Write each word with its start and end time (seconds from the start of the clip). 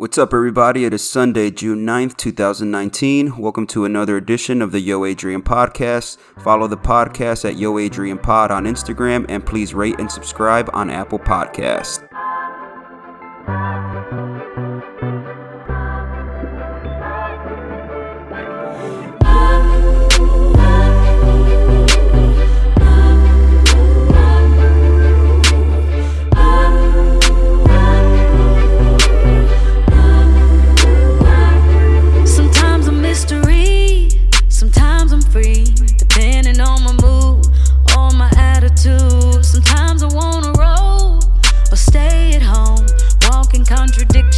What's 0.00 0.16
up, 0.16 0.32
everybody? 0.32 0.86
It 0.86 0.94
is 0.94 1.06
Sunday, 1.06 1.50
June 1.50 1.84
9th, 1.84 2.16
2019. 2.16 3.36
Welcome 3.36 3.66
to 3.66 3.84
another 3.84 4.16
edition 4.16 4.62
of 4.62 4.72
the 4.72 4.80
Yo 4.80 5.04
Adrian 5.04 5.42
podcast. 5.42 6.16
Follow 6.42 6.66
the 6.66 6.78
podcast 6.78 7.44
at 7.44 7.58
Yo 7.58 7.76
Adrian 7.78 8.16
Pod 8.16 8.50
on 8.50 8.64
Instagram 8.64 9.26
and 9.28 9.44
please 9.44 9.74
rate 9.74 10.00
and 10.00 10.10
subscribe 10.10 10.70
on 10.72 10.88
Apple 10.88 11.18
Podcast. 11.18 12.08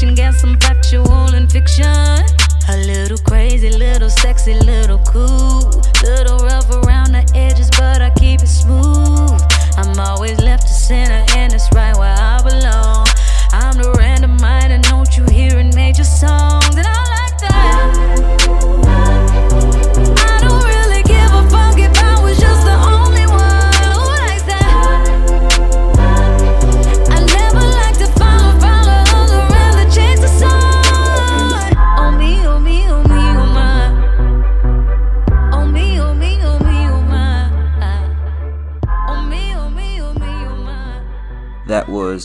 Contradiction, 0.02 0.14
get 0.14 0.34
some 0.34 0.58
factual 0.58 1.34
and 1.34 1.50
fiction. 1.50 1.84
A 2.68 2.76
little 2.86 3.18
crazy, 3.18 3.70
little 3.70 4.10
sexy, 4.10 4.54
little 4.54 4.98
cool, 4.98 5.82
little 6.02 6.31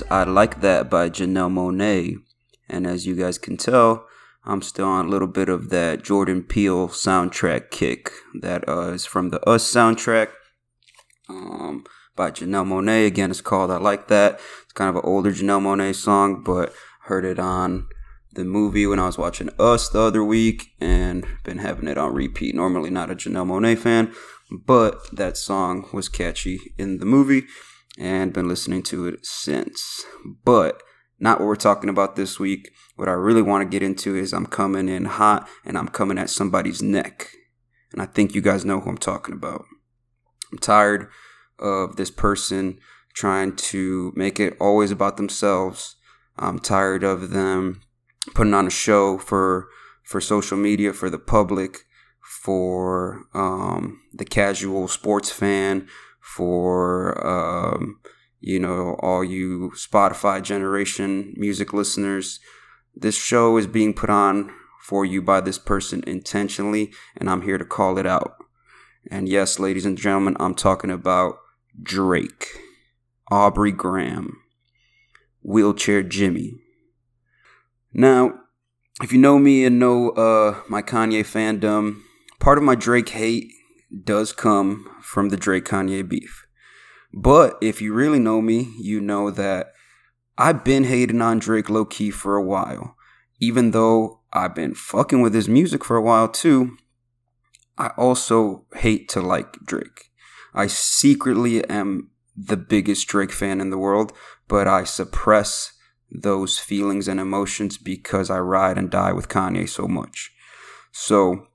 I 0.09 0.23
Like 0.23 0.61
That 0.61 0.89
by 0.89 1.09
Janelle 1.09 1.51
Monáe. 1.51 2.15
And 2.69 2.87
as 2.87 3.05
you 3.05 3.13
guys 3.13 3.37
can 3.37 3.57
tell, 3.57 4.07
I'm 4.45 4.61
still 4.61 4.87
on 4.87 5.05
a 5.05 5.09
little 5.09 5.27
bit 5.27 5.49
of 5.49 5.69
that 5.69 6.01
Jordan 6.01 6.43
Peele 6.43 6.87
soundtrack 6.87 7.71
kick 7.71 8.11
that 8.39 8.67
uh, 8.69 8.91
is 8.91 9.05
from 9.05 9.31
the 9.31 9.41
Us 9.49 9.69
soundtrack 9.69 10.29
um, 11.27 11.83
by 12.15 12.31
Janelle 12.31 12.65
Monáe. 12.65 13.05
Again, 13.05 13.31
it's 13.31 13.41
called 13.41 13.69
I 13.69 13.77
Like 13.77 14.07
That. 14.07 14.39
It's 14.63 14.73
kind 14.73 14.89
of 14.89 14.95
an 14.95 15.01
older 15.03 15.31
Janelle 15.31 15.61
Monáe 15.61 15.93
song, 15.93 16.41
but 16.41 16.73
heard 17.03 17.25
it 17.25 17.37
on 17.37 17.87
the 18.31 18.45
movie 18.45 18.87
when 18.87 18.99
I 18.99 19.07
was 19.07 19.17
watching 19.17 19.49
Us 19.59 19.89
the 19.89 19.99
other 19.99 20.23
week 20.23 20.67
and 20.79 21.25
been 21.43 21.57
having 21.57 21.89
it 21.89 21.97
on 21.97 22.13
repeat. 22.13 22.55
Normally 22.55 22.91
not 22.91 23.11
a 23.11 23.15
Janelle 23.15 23.47
Monáe 23.47 23.77
fan, 23.77 24.13
but 24.49 25.13
that 25.13 25.35
song 25.35 25.89
was 25.91 26.07
catchy 26.07 26.73
in 26.77 26.99
the 26.99 27.05
movie 27.05 27.43
and 27.97 28.33
been 28.33 28.47
listening 28.47 28.83
to 28.83 29.07
it 29.07 29.25
since. 29.25 30.05
But 30.43 30.81
not 31.19 31.39
what 31.39 31.47
we're 31.47 31.55
talking 31.55 31.89
about 31.89 32.15
this 32.15 32.39
week. 32.39 32.69
What 32.95 33.09
I 33.09 33.13
really 33.13 33.41
want 33.41 33.63
to 33.63 33.69
get 33.69 33.83
into 33.83 34.15
is 34.15 34.33
I'm 34.33 34.45
coming 34.45 34.89
in 34.89 35.05
hot 35.05 35.47
and 35.65 35.77
I'm 35.77 35.87
coming 35.87 36.17
at 36.17 36.29
somebody's 36.29 36.81
neck. 36.81 37.31
And 37.91 38.01
I 38.01 38.05
think 38.05 38.35
you 38.35 38.41
guys 38.41 38.65
know 38.65 38.79
who 38.79 38.89
I'm 38.89 38.97
talking 38.97 39.33
about. 39.33 39.65
I'm 40.51 40.59
tired 40.59 41.09
of 41.59 41.95
this 41.95 42.11
person 42.11 42.79
trying 43.13 43.55
to 43.55 44.13
make 44.15 44.39
it 44.39 44.55
always 44.59 44.91
about 44.91 45.17
themselves. 45.17 45.95
I'm 46.37 46.59
tired 46.59 47.03
of 47.03 47.31
them 47.31 47.81
putting 48.35 48.53
on 48.53 48.67
a 48.67 48.71
show 48.71 49.17
for 49.17 49.67
for 50.03 50.21
social 50.21 50.57
media, 50.57 50.93
for 50.93 51.09
the 51.09 51.19
public, 51.19 51.79
for 52.21 53.23
um, 53.33 54.01
the 54.13 54.23
casual 54.23 54.87
sports 54.87 55.31
fan, 55.31 55.87
for 56.35 57.25
um, 57.25 57.99
you 58.39 58.59
know 58.59 58.97
all 58.99 59.23
you 59.23 59.71
Spotify 59.75 60.41
generation 60.41 61.33
music 61.37 61.73
listeners. 61.73 62.39
This 62.95 63.15
show 63.15 63.57
is 63.57 63.67
being 63.67 63.93
put 63.93 64.09
on 64.09 64.51
for 64.83 65.05
you 65.05 65.21
by 65.21 65.41
this 65.41 65.57
person 65.57 66.03
intentionally, 66.05 66.91
and 67.15 67.29
I'm 67.29 67.43
here 67.43 67.57
to 67.57 67.65
call 67.65 67.97
it 67.97 68.05
out. 68.05 68.35
And 69.09 69.29
yes, 69.29 69.59
ladies 69.59 69.85
and 69.85 69.97
gentlemen, 69.97 70.35
I'm 70.39 70.55
talking 70.55 70.91
about 70.91 71.35
Drake, 71.81 72.47
Aubrey 73.31 73.71
Graham, 73.71 74.41
Wheelchair 75.41 76.03
Jimmy. 76.03 76.55
Now, 77.93 78.33
if 79.01 79.13
you 79.13 79.19
know 79.19 79.39
me 79.39 79.63
and 79.63 79.79
know 79.79 80.09
uh, 80.09 80.59
my 80.67 80.81
Kanye 80.81 81.21
fandom, 81.21 82.01
part 82.39 82.57
of 82.57 82.63
my 82.63 82.75
Drake 82.75 83.09
hate 83.09 83.51
does 84.03 84.31
come 84.31 84.89
from 85.01 85.29
the 85.29 85.37
Drake 85.37 85.65
Kanye 85.65 86.07
beef. 86.07 86.47
But 87.13 87.57
if 87.61 87.81
you 87.81 87.93
really 87.93 88.19
know 88.19 88.41
me, 88.41 88.73
you 88.79 88.99
know 88.99 89.31
that 89.31 89.73
I've 90.37 90.63
been 90.63 90.83
hating 90.83 91.21
on 91.21 91.39
Drake 91.39 91.69
low 91.69 91.85
key 91.85 92.11
for 92.11 92.35
a 92.35 92.43
while. 92.43 92.95
Even 93.39 93.71
though 93.71 94.21
I've 94.33 94.55
been 94.55 94.75
fucking 94.75 95.21
with 95.21 95.33
his 95.33 95.47
music 95.47 95.83
for 95.83 95.95
a 95.95 96.01
while 96.01 96.27
too, 96.27 96.77
I 97.77 97.89
also 97.97 98.65
hate 98.75 99.09
to 99.09 99.21
like 99.21 99.53
Drake. 99.65 100.11
I 100.53 100.67
secretly 100.67 101.63
am 101.69 102.09
the 102.35 102.57
biggest 102.57 103.07
Drake 103.07 103.31
fan 103.31 103.61
in 103.61 103.69
the 103.69 103.77
world, 103.77 104.13
but 104.47 104.67
I 104.67 104.83
suppress 104.83 105.73
those 106.09 106.59
feelings 106.59 107.07
and 107.07 107.19
emotions 107.19 107.77
because 107.77 108.29
I 108.29 108.39
ride 108.39 108.77
and 108.77 108.89
die 108.89 109.11
with 109.11 109.27
Kanye 109.27 109.67
so 109.67 109.87
much. 109.87 110.31
So, 110.91 111.46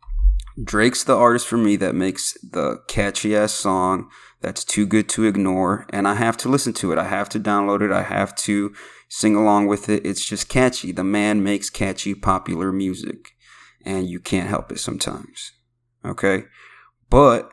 Drake's 0.63 1.05
the 1.05 1.17
artist 1.17 1.47
for 1.47 1.57
me 1.57 1.77
that 1.77 1.95
makes 1.95 2.35
the 2.43 2.83
catchy 2.89 3.35
ass 3.35 3.53
song 3.53 4.11
that's 4.41 4.65
too 4.65 4.87
good 4.87 5.09
to 5.11 5.25
ignore, 5.25 5.87
and 5.91 6.07
I 6.07 6.15
have 6.17 6.37
to 6.39 6.49
listen 6.49 6.73
to 6.75 6.93
it. 6.93 6.99
I 6.99 7.05
have 7.05 7.29
to 7.31 7.41
download 7.41 7.81
it. 7.81 7.93
I 7.93 8.03
have 8.03 8.35
to 8.37 8.75
sing 9.09 9.37
along 9.37 9.69
with 9.69 9.89
it. 9.89 10.05
It's 10.05 10.25
just 10.25 10.49
catchy. 10.49 10.93
The 10.93 11.05
man 11.05 11.43
makes 11.43 11.71
catchy, 11.71 12.15
popular 12.15 12.73
music, 12.73 13.31
and 13.85 14.09
you 14.09 14.21
can't 14.21 14.49
help 14.49 14.71
it 14.73 14.81
sometimes. 14.81 15.53
Okay? 16.05 16.45
But 17.09 17.51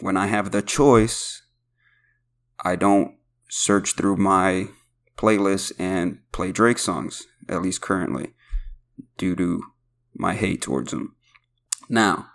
when 0.00 0.16
I 0.16 0.26
have 0.26 0.50
the 0.50 0.62
choice, 0.62 1.42
I 2.64 2.76
don't 2.76 3.16
search 3.48 3.94
through 3.94 4.16
my 4.16 4.68
playlist 5.16 5.72
and 5.78 6.18
play 6.32 6.50
Drake 6.50 6.78
songs, 6.78 7.26
at 7.48 7.62
least 7.62 7.80
currently, 7.80 8.34
due 9.18 9.36
to 9.36 9.62
my 10.14 10.34
hate 10.34 10.62
towards 10.62 10.92
him. 10.92 11.13
Now, 11.88 12.28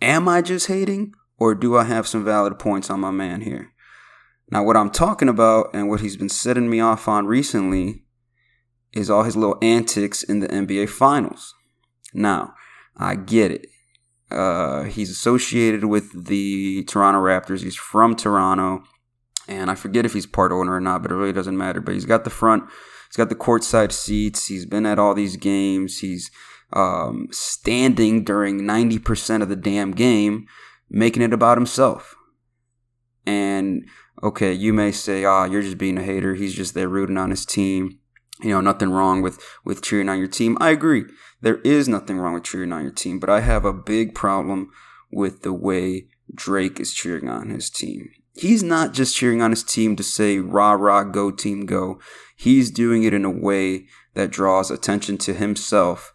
am 0.00 0.28
I 0.28 0.42
just 0.42 0.66
hating, 0.66 1.14
or 1.38 1.54
do 1.54 1.76
I 1.76 1.84
have 1.84 2.06
some 2.06 2.24
valid 2.24 2.58
points 2.58 2.90
on 2.90 3.00
my 3.00 3.10
man 3.10 3.42
here? 3.42 3.72
Now, 4.50 4.62
what 4.62 4.76
I'm 4.76 4.90
talking 4.90 5.28
about 5.28 5.70
and 5.74 5.88
what 5.88 6.00
he's 6.00 6.16
been 6.16 6.28
setting 6.28 6.68
me 6.68 6.80
off 6.80 7.08
on 7.08 7.26
recently 7.26 8.04
is 8.92 9.10
all 9.10 9.24
his 9.24 9.36
little 9.36 9.58
antics 9.62 10.22
in 10.22 10.40
the 10.40 10.48
NBA 10.48 10.88
Finals. 10.88 11.54
Now, 12.12 12.54
I 12.96 13.16
get 13.16 13.50
it. 13.50 13.66
Uh, 14.30 14.84
he's 14.84 15.10
associated 15.10 15.84
with 15.84 16.26
the 16.26 16.84
Toronto 16.84 17.20
Raptors. 17.20 17.62
He's 17.62 17.76
from 17.76 18.14
Toronto. 18.14 18.84
And 19.48 19.70
I 19.70 19.74
forget 19.74 20.06
if 20.06 20.12
he's 20.14 20.26
part 20.26 20.52
owner 20.52 20.74
or 20.74 20.80
not, 20.80 21.02
but 21.02 21.10
it 21.10 21.16
really 21.16 21.32
doesn't 21.32 21.56
matter. 21.56 21.80
But 21.80 21.94
he's 21.94 22.06
got 22.06 22.24
the 22.24 22.30
front, 22.30 22.64
he's 23.08 23.16
got 23.16 23.28
the 23.28 23.34
courtside 23.34 23.92
seats. 23.92 24.46
He's 24.46 24.66
been 24.66 24.86
at 24.86 24.98
all 24.98 25.14
these 25.14 25.36
games. 25.36 25.98
He's 25.98 26.30
um, 26.74 27.28
standing 27.30 28.24
during 28.24 28.60
90% 28.62 29.42
of 29.42 29.48
the 29.48 29.56
damn 29.56 29.92
game, 29.92 30.46
making 30.90 31.22
it 31.22 31.32
about 31.32 31.56
himself. 31.56 32.14
And 33.24 33.88
okay, 34.22 34.52
you 34.52 34.72
may 34.72 34.92
say, 34.92 35.24
ah, 35.24 35.44
you're 35.44 35.62
just 35.62 35.78
being 35.78 35.96
a 35.96 36.02
hater. 36.02 36.34
He's 36.34 36.54
just 36.54 36.74
there 36.74 36.88
rooting 36.88 37.16
on 37.16 37.30
his 37.30 37.46
team. 37.46 38.00
You 38.42 38.50
know, 38.50 38.60
nothing 38.60 38.90
wrong 38.90 39.22
with, 39.22 39.42
with 39.64 39.82
cheering 39.82 40.08
on 40.08 40.18
your 40.18 40.28
team. 40.28 40.58
I 40.60 40.70
agree. 40.70 41.04
There 41.40 41.58
is 41.58 41.88
nothing 41.88 42.18
wrong 42.18 42.34
with 42.34 42.44
cheering 42.44 42.72
on 42.72 42.82
your 42.82 42.92
team, 42.92 43.20
but 43.20 43.30
I 43.30 43.40
have 43.40 43.64
a 43.64 43.72
big 43.72 44.14
problem 44.14 44.70
with 45.12 45.42
the 45.42 45.52
way 45.52 46.08
Drake 46.34 46.80
is 46.80 46.92
cheering 46.92 47.28
on 47.28 47.50
his 47.50 47.70
team. 47.70 48.10
He's 48.36 48.62
not 48.62 48.92
just 48.92 49.14
cheering 49.14 49.40
on 49.40 49.50
his 49.50 49.62
team 49.62 49.94
to 49.94 50.02
say, 50.02 50.38
rah, 50.38 50.72
rah, 50.72 51.04
go 51.04 51.30
team, 51.30 51.66
go. 51.66 52.00
He's 52.36 52.70
doing 52.70 53.04
it 53.04 53.14
in 53.14 53.24
a 53.24 53.30
way 53.30 53.86
that 54.14 54.30
draws 54.30 54.70
attention 54.70 55.18
to 55.18 55.34
himself, 55.34 56.12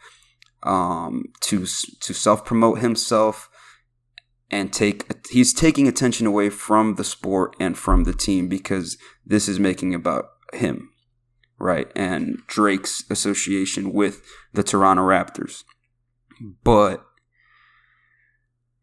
um, 0.63 1.25
to, 1.41 1.59
to 1.59 2.13
self 2.13 2.45
promote 2.45 2.79
himself 2.79 3.50
and 4.51 4.73
take, 4.73 5.06
he's 5.29 5.53
taking 5.53 5.88
attention 5.88 6.25
away 6.25 6.50
from 6.50 6.95
the 6.95 7.03
sport 7.03 7.56
and 7.59 7.77
from 7.77 8.03
the 8.03 8.13
team 8.13 8.47
because 8.47 8.97
this 9.25 9.47
is 9.47 9.59
making 9.59 9.94
about 9.94 10.25
him, 10.53 10.91
right? 11.57 11.91
And 11.95 12.39
Drake's 12.47 13.03
association 13.09 13.94
with 13.94 14.23
the 14.53 14.63
Toronto 14.63 15.03
Raptors. 15.03 15.63
But 16.63 17.06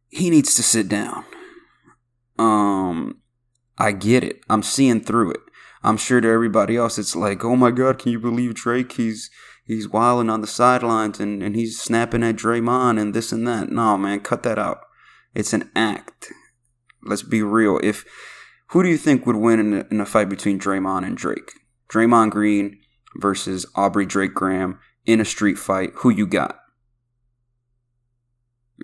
he 0.08 0.30
needs 0.30 0.54
to 0.54 0.62
sit 0.62 0.88
down. 0.88 1.24
Um, 2.38 3.22
I 3.78 3.92
get 3.92 4.24
it. 4.24 4.40
I'm 4.48 4.62
seeing 4.62 5.00
through 5.00 5.32
it. 5.32 5.40
I'm 5.82 5.96
sure 5.96 6.20
to 6.20 6.28
everybody 6.28 6.76
else, 6.76 6.98
it's 6.98 7.14
like, 7.14 7.44
oh 7.44 7.54
my 7.54 7.70
god, 7.70 7.98
can 7.98 8.12
you 8.12 8.18
believe 8.18 8.54
Drake? 8.54 8.92
He's 8.92 9.30
he's 9.66 9.88
wilding 9.88 10.30
on 10.30 10.40
the 10.40 10.46
sidelines 10.46 11.20
and, 11.20 11.42
and 11.42 11.56
he's 11.56 11.80
snapping 11.80 12.22
at 12.22 12.36
Draymond 12.36 13.00
and 13.00 13.14
this 13.14 13.32
and 13.32 13.46
that. 13.46 13.70
No, 13.70 13.98
man, 13.98 14.20
cut 14.20 14.42
that 14.44 14.58
out. 14.58 14.80
It's 15.34 15.52
an 15.52 15.70
act. 15.76 16.32
Let's 17.02 17.22
be 17.22 17.42
real. 17.42 17.78
If 17.82 18.04
who 18.68 18.82
do 18.82 18.88
you 18.88 18.98
think 18.98 19.26
would 19.26 19.36
win 19.36 19.60
in 19.60 19.72
a, 19.74 19.86
in 19.90 20.00
a 20.00 20.06
fight 20.06 20.28
between 20.28 20.58
Draymond 20.58 21.06
and 21.06 21.16
Drake? 21.16 21.52
Draymond 21.88 22.30
Green 22.30 22.78
versus 23.16 23.66
Aubrey 23.74 24.06
Drake 24.06 24.34
Graham 24.34 24.80
in 25.04 25.20
a 25.20 25.24
street 25.24 25.58
fight. 25.58 25.90
Who 25.96 26.10
you 26.10 26.26
got? 26.26 26.58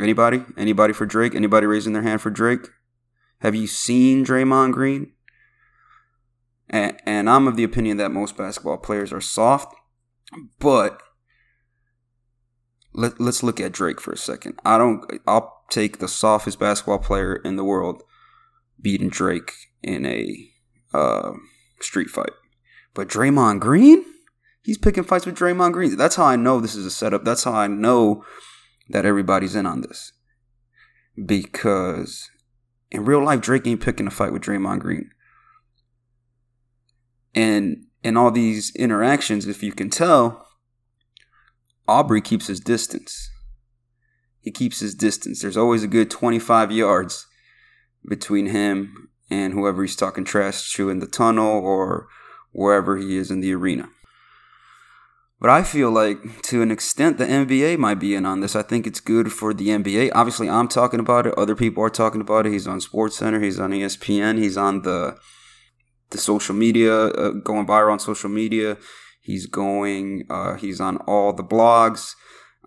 Anybody? 0.01 0.45
Anybody 0.57 0.93
for 0.93 1.05
Drake? 1.05 1.35
Anybody 1.35 1.67
raising 1.67 1.93
their 1.93 2.03
hand 2.03 2.21
for 2.21 2.31
Drake? 2.31 2.69
Have 3.41 3.55
you 3.55 3.67
seen 3.67 4.25
Draymond 4.25 4.73
Green? 4.73 5.13
And, 6.71 6.97
and 7.05 7.29
I'm 7.29 7.47
of 7.47 7.57
the 7.57 7.65
opinion 7.65 7.97
that 7.99 8.13
most 8.13 8.37
basketball 8.37 8.79
players 8.79 9.13
are 9.13 9.21
soft, 9.21 9.75
but 10.59 11.01
let, 12.95 13.21
let's 13.21 13.43
look 13.43 13.61
at 13.61 13.73
Drake 13.73 14.01
for 14.01 14.13
a 14.13 14.19
second. 14.19 14.59
I 14.65 14.79
don't. 14.79 15.21
I'll 15.27 15.63
take 15.71 15.99
the 15.99 16.09
softest 16.09 16.59
basketball 16.59 16.99
player 16.99 17.37
in 17.37 17.57
the 17.57 17.65
world 17.65 18.03
beating 18.81 19.09
Drake 19.09 19.53
in 19.83 20.05
a 20.05 20.51
uh, 20.93 21.33
street 21.81 22.11
fight, 22.11 22.33
but 22.95 23.09
Draymond 23.09 23.61
Green, 23.61 24.05
he's 24.63 24.79
picking 24.79 25.05
fights 25.05 25.27
with 25.27 25.39
Draymond 25.39 25.73
Green. 25.73 25.97
That's 25.97 26.17
how 26.17 26.25
I 26.25 26.37
know 26.37 26.61
this 26.61 26.75
is 26.75 26.87
a 26.87 26.91
setup. 26.91 27.25
That's 27.25 27.45
how 27.45 27.55
I 27.55 27.67
know 27.67 28.25
that 28.89 29.07
everybody's 29.07 29.55
in 29.55 29.67
on 29.67 29.81
this. 29.81 30.13
Because 31.25 32.31
in 32.91 33.05
real 33.05 33.25
life, 33.25 33.41
Drake 33.41 33.67
ain't 33.67 33.81
picking 33.81 34.07
a 34.07 34.11
fight 34.11 34.33
with 34.33 34.43
Draymond 34.43 34.81
Green. 34.81 35.11
And 37.35 37.87
in 38.03 38.17
all 38.17 38.31
these 38.31 38.75
interactions, 38.75 39.47
if 39.47 39.63
you 39.63 39.73
can 39.73 39.91
tell, 39.91 40.47
Aubrey 41.87 42.21
keeps 42.21 42.47
his 42.47 42.61
distance. 42.61 43.31
He 44.41 44.51
keeps 44.51 44.81
his 44.81 44.95
distance. 44.95 45.41
There's 45.41 45.57
always 45.57 45.85
a 45.85 45.89
good 45.89 46.11
25 46.11 46.73
yards 46.73 47.27
between 48.09 48.47
him 48.47 49.11
and 49.31 49.53
whoever 49.53 49.83
he's 49.83 49.97
talking 49.97 50.25
trash 50.25 50.73
to 50.75 50.91
in 50.91 50.99
the 50.99 51.07
tunnel 51.07 51.47
or 51.47 52.09
wherever 52.51 52.97
he 52.97 53.17
is 53.17 53.31
in 53.31 53.41
the 53.41 53.55
arena. 53.55 53.89
But 55.41 55.51
I 55.51 55.65
feel 55.65 55.91
like 55.91 56.43
to 56.43 56.63
an 56.63 56.71
extent 56.71 57.19
the 57.19 57.25
NBA 57.25 57.77
might 57.79 57.99
be 57.99 58.15
in 58.15 58.25
on 58.27 58.41
this. 58.41 58.55
I 58.55 58.63
think 58.63 58.87
it's 58.87 59.01
good 59.01 59.33
for 59.33 59.53
the 59.53 59.69
NBA. 59.69 60.13
Obviously, 60.15 60.49
I'm 60.49 60.69
talking 60.69 61.01
about 61.01 61.27
it. 61.27 61.35
Other 61.37 61.57
people 61.57 61.83
are 61.83 61.91
talking 61.91 62.21
about 62.21 62.47
it. 62.47 62.53
He's 62.53 62.69
on 62.69 62.81
Sports 62.81 63.17
Center. 63.17 63.41
He's 63.41 63.59
on 63.59 63.73
ESPN. 63.73 64.39
He's 64.39 64.57
on 64.57 64.83
the 64.83 65.19
the 66.13 66.19
social 66.19 66.55
media, 66.55 66.95
uh, 66.95 67.31
going 67.31 67.67
viral 67.67 67.93
on 67.93 67.99
social 67.99 68.31
media. 68.31 68.77
He's 69.21 69.47
going. 69.47 70.25
Uh, 70.31 70.55
he's 70.55 70.81
on 70.81 70.99
all 70.99 71.33
the 71.33 71.45
blogs, 71.45 72.15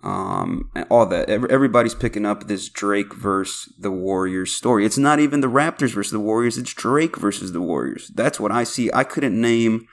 um, 0.03 0.69
and 0.75 0.85
all 0.89 1.05
that. 1.05 1.29
Everybody's 1.29 1.95
picking 1.95 2.25
up 2.25 2.47
this 2.47 2.69
Drake 2.69 3.13
versus 3.13 3.73
the 3.79 3.91
Warriors 3.91 4.53
story. 4.53 4.85
It's 4.85 4.97
not 4.97 5.19
even 5.19 5.41
the 5.41 5.49
Raptors 5.49 5.93
versus 5.93 6.11
the 6.11 6.19
Warriors. 6.19 6.57
It's 6.57 6.73
Drake 6.73 7.17
versus 7.17 7.51
the 7.51 7.61
Warriors. 7.61 8.11
That's 8.13 8.39
what 8.39 8.51
I 8.51 8.63
see. 8.63 8.89
I 8.93 9.03
couldn't 9.03 9.39
name 9.39 9.87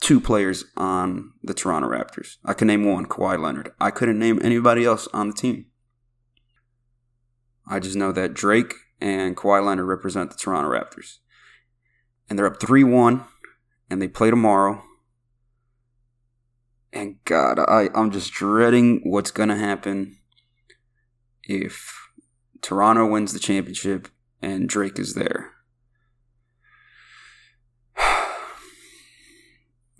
two 0.00 0.20
players 0.20 0.64
on 0.76 1.32
the 1.42 1.54
Toronto 1.54 1.88
Raptors. 1.88 2.36
I 2.44 2.54
can 2.54 2.68
name 2.68 2.84
one, 2.84 3.06
Kawhi 3.06 3.40
Leonard. 3.40 3.72
I 3.80 3.90
couldn't 3.90 4.18
name 4.18 4.40
anybody 4.42 4.84
else 4.84 5.08
on 5.12 5.28
the 5.28 5.34
team. 5.34 5.66
I 7.66 7.78
just 7.78 7.96
know 7.96 8.10
that 8.12 8.34
Drake 8.34 8.74
and 9.00 9.36
Kawhi 9.36 9.64
Leonard 9.64 9.86
represent 9.86 10.30
the 10.30 10.36
Toronto 10.36 10.70
Raptors. 10.70 11.18
And 12.30 12.38
they're 12.38 12.46
up 12.46 12.60
3 12.60 12.84
1, 12.84 13.24
and 13.90 14.00
they 14.00 14.08
play 14.08 14.30
tomorrow. 14.30 14.82
And 16.92 17.22
God, 17.24 17.58
I, 17.58 17.88
I'm 17.94 18.10
just 18.10 18.32
dreading 18.32 19.00
what's 19.04 19.30
going 19.30 19.48
to 19.48 19.56
happen 19.56 20.16
if 21.44 22.08
Toronto 22.62 23.06
wins 23.06 23.32
the 23.32 23.38
championship 23.38 24.08
and 24.42 24.68
Drake 24.68 24.98
is 24.98 25.14
there. 25.14 25.52
I 27.96 28.26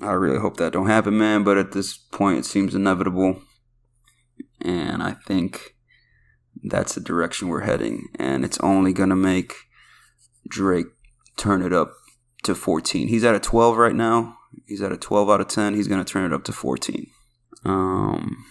really 0.01 0.39
hope 0.39 0.57
that 0.57 0.73
don't 0.73 0.87
happen, 0.87 1.19
man. 1.19 1.45
But 1.45 1.59
at 1.59 1.73
this 1.73 1.97
point, 1.97 2.39
it 2.39 2.45
seems 2.45 2.75
inevitable, 2.75 3.43
and 4.61 5.03
I 5.03 5.13
think 5.13 5.77
that's 6.63 6.95
the 6.95 7.01
direction 7.01 7.49
we're 7.49 7.63
heading. 7.63 8.09
And 8.19 8.45
it's 8.45 8.61
only 8.61 8.93
gonna 8.93 9.17
make 9.17 9.55
Drake 10.49 10.87
turn 11.37 11.63
it 11.63 11.73
up 11.73 11.93
to 12.43 12.55
14. 12.55 13.09
He's 13.09 13.25
at 13.25 13.35
a 13.35 13.41
12 13.41 13.77
right 13.77 13.95
now. 13.95 14.37
He's 14.67 14.83
at 14.83 14.93
a 14.93 14.97
12 14.97 15.31
out 15.31 15.41
of 15.41 15.49
10. 15.49 15.75
He's 15.75 15.89
gonna 15.89 16.05
turn 16.05 16.25
it 16.25 16.35
up 16.35 16.45
to 16.45 16.53
14. 16.53 17.07
Um, 17.65 18.45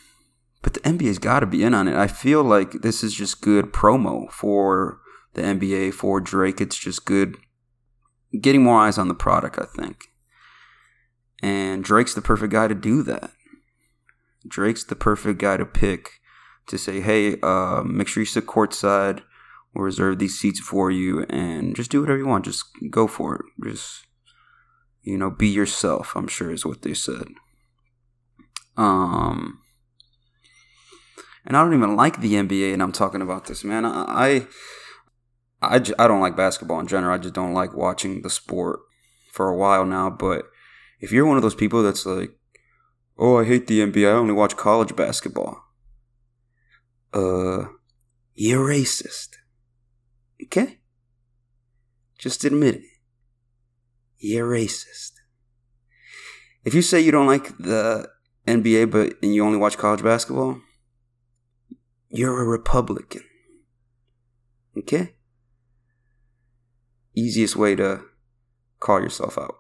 but 0.61 0.73
the 0.73 0.79
NBA's 0.81 1.19
got 1.19 1.39
to 1.39 1.45
be 1.45 1.63
in 1.63 1.73
on 1.73 1.87
it. 1.87 1.95
I 1.95 2.07
feel 2.07 2.43
like 2.43 2.81
this 2.81 3.03
is 3.03 3.13
just 3.13 3.41
good 3.41 3.73
promo 3.73 4.31
for 4.31 4.99
the 5.33 5.41
NBA 5.41 5.93
for 5.93 6.19
Drake. 6.19 6.61
It's 6.61 6.77
just 6.77 7.05
good 7.05 7.37
getting 8.39 8.63
more 8.63 8.79
eyes 8.79 8.97
on 8.97 9.07
the 9.07 9.15
product. 9.15 9.57
I 9.57 9.65
think. 9.65 10.05
And 11.41 11.83
Drake's 11.83 12.13
the 12.13 12.21
perfect 12.21 12.51
guy 12.51 12.67
to 12.67 12.75
do 12.75 13.01
that. 13.03 13.31
Drake's 14.47 14.83
the 14.83 14.95
perfect 14.95 15.39
guy 15.39 15.57
to 15.57 15.65
pick 15.65 16.19
to 16.67 16.77
say, 16.77 17.01
hey, 17.01 17.37
uh, 17.41 17.83
make 17.85 18.07
sure 18.07 18.21
you 18.21 18.25
sit 18.25 18.45
courtside. 18.45 19.21
We'll 19.73 19.85
reserve 19.85 20.19
these 20.19 20.39
seats 20.39 20.59
for 20.59 20.89
you 20.89 21.23
and 21.29 21.75
just 21.75 21.91
do 21.91 22.01
whatever 22.01 22.17
you 22.17 22.27
want. 22.27 22.45
Just 22.45 22.65
go 22.89 23.07
for 23.07 23.35
it. 23.35 23.69
Just, 23.69 24.05
you 25.03 25.17
know, 25.17 25.29
be 25.29 25.47
yourself, 25.47 26.13
I'm 26.15 26.27
sure 26.27 26.51
is 26.51 26.65
what 26.65 26.81
they 26.81 26.93
said. 26.93 27.27
Um, 28.75 29.59
and 31.45 31.55
I 31.55 31.63
don't 31.63 31.73
even 31.73 31.95
like 31.95 32.21
the 32.21 32.33
NBA, 32.33 32.73
and 32.73 32.81
I'm 32.81 32.91
talking 32.91 33.21
about 33.21 33.45
this, 33.45 33.63
man. 33.63 33.85
I, 33.85 34.47
I, 35.61 35.75
I, 35.75 35.75
I 35.75 36.07
don't 36.07 36.21
like 36.21 36.35
basketball 36.35 36.79
in 36.79 36.87
general. 36.87 37.13
I 37.13 37.17
just 37.17 37.35
don't 37.35 37.53
like 37.53 37.75
watching 37.75 38.21
the 38.21 38.29
sport 38.29 38.79
for 39.31 39.49
a 39.49 39.57
while 39.57 39.85
now, 39.85 40.09
but 40.09 40.45
if 40.99 41.11
you're 41.11 41.25
one 41.25 41.37
of 41.37 41.43
those 41.43 41.55
people 41.55 41.83
that's 41.83 42.05
like, 42.05 42.31
oh, 43.17 43.37
I 43.39 43.45
hate 43.45 43.67
the 43.67 43.79
NBA, 43.79 44.07
I 44.07 44.13
only 44.13 44.33
watch 44.33 44.57
college 44.57 44.95
basketball, 44.95 45.63
uh, 47.13 47.65
you're 48.35 48.65
racist. 48.65 49.38
Okay? 50.43 50.79
Just 52.17 52.43
admit 52.43 52.75
it. 52.75 52.83
You're 54.17 54.49
racist. 54.49 55.11
If 56.65 56.73
you 56.73 56.81
say 56.81 56.99
you 56.99 57.11
don't 57.11 57.27
like 57.27 57.57
the 57.57 58.09
NBA 58.45 58.91
but 58.91 59.13
and 59.21 59.33
you 59.33 59.45
only 59.45 59.57
watch 59.57 59.77
college 59.77 60.03
basketball, 60.03 60.59
you're 62.09 62.41
a 62.41 62.45
Republican. 62.45 63.23
Okay? 64.77 65.15
Easiest 67.15 67.55
way 67.55 67.75
to 67.75 68.01
call 68.79 69.01
yourself 69.01 69.37
out 69.37 69.55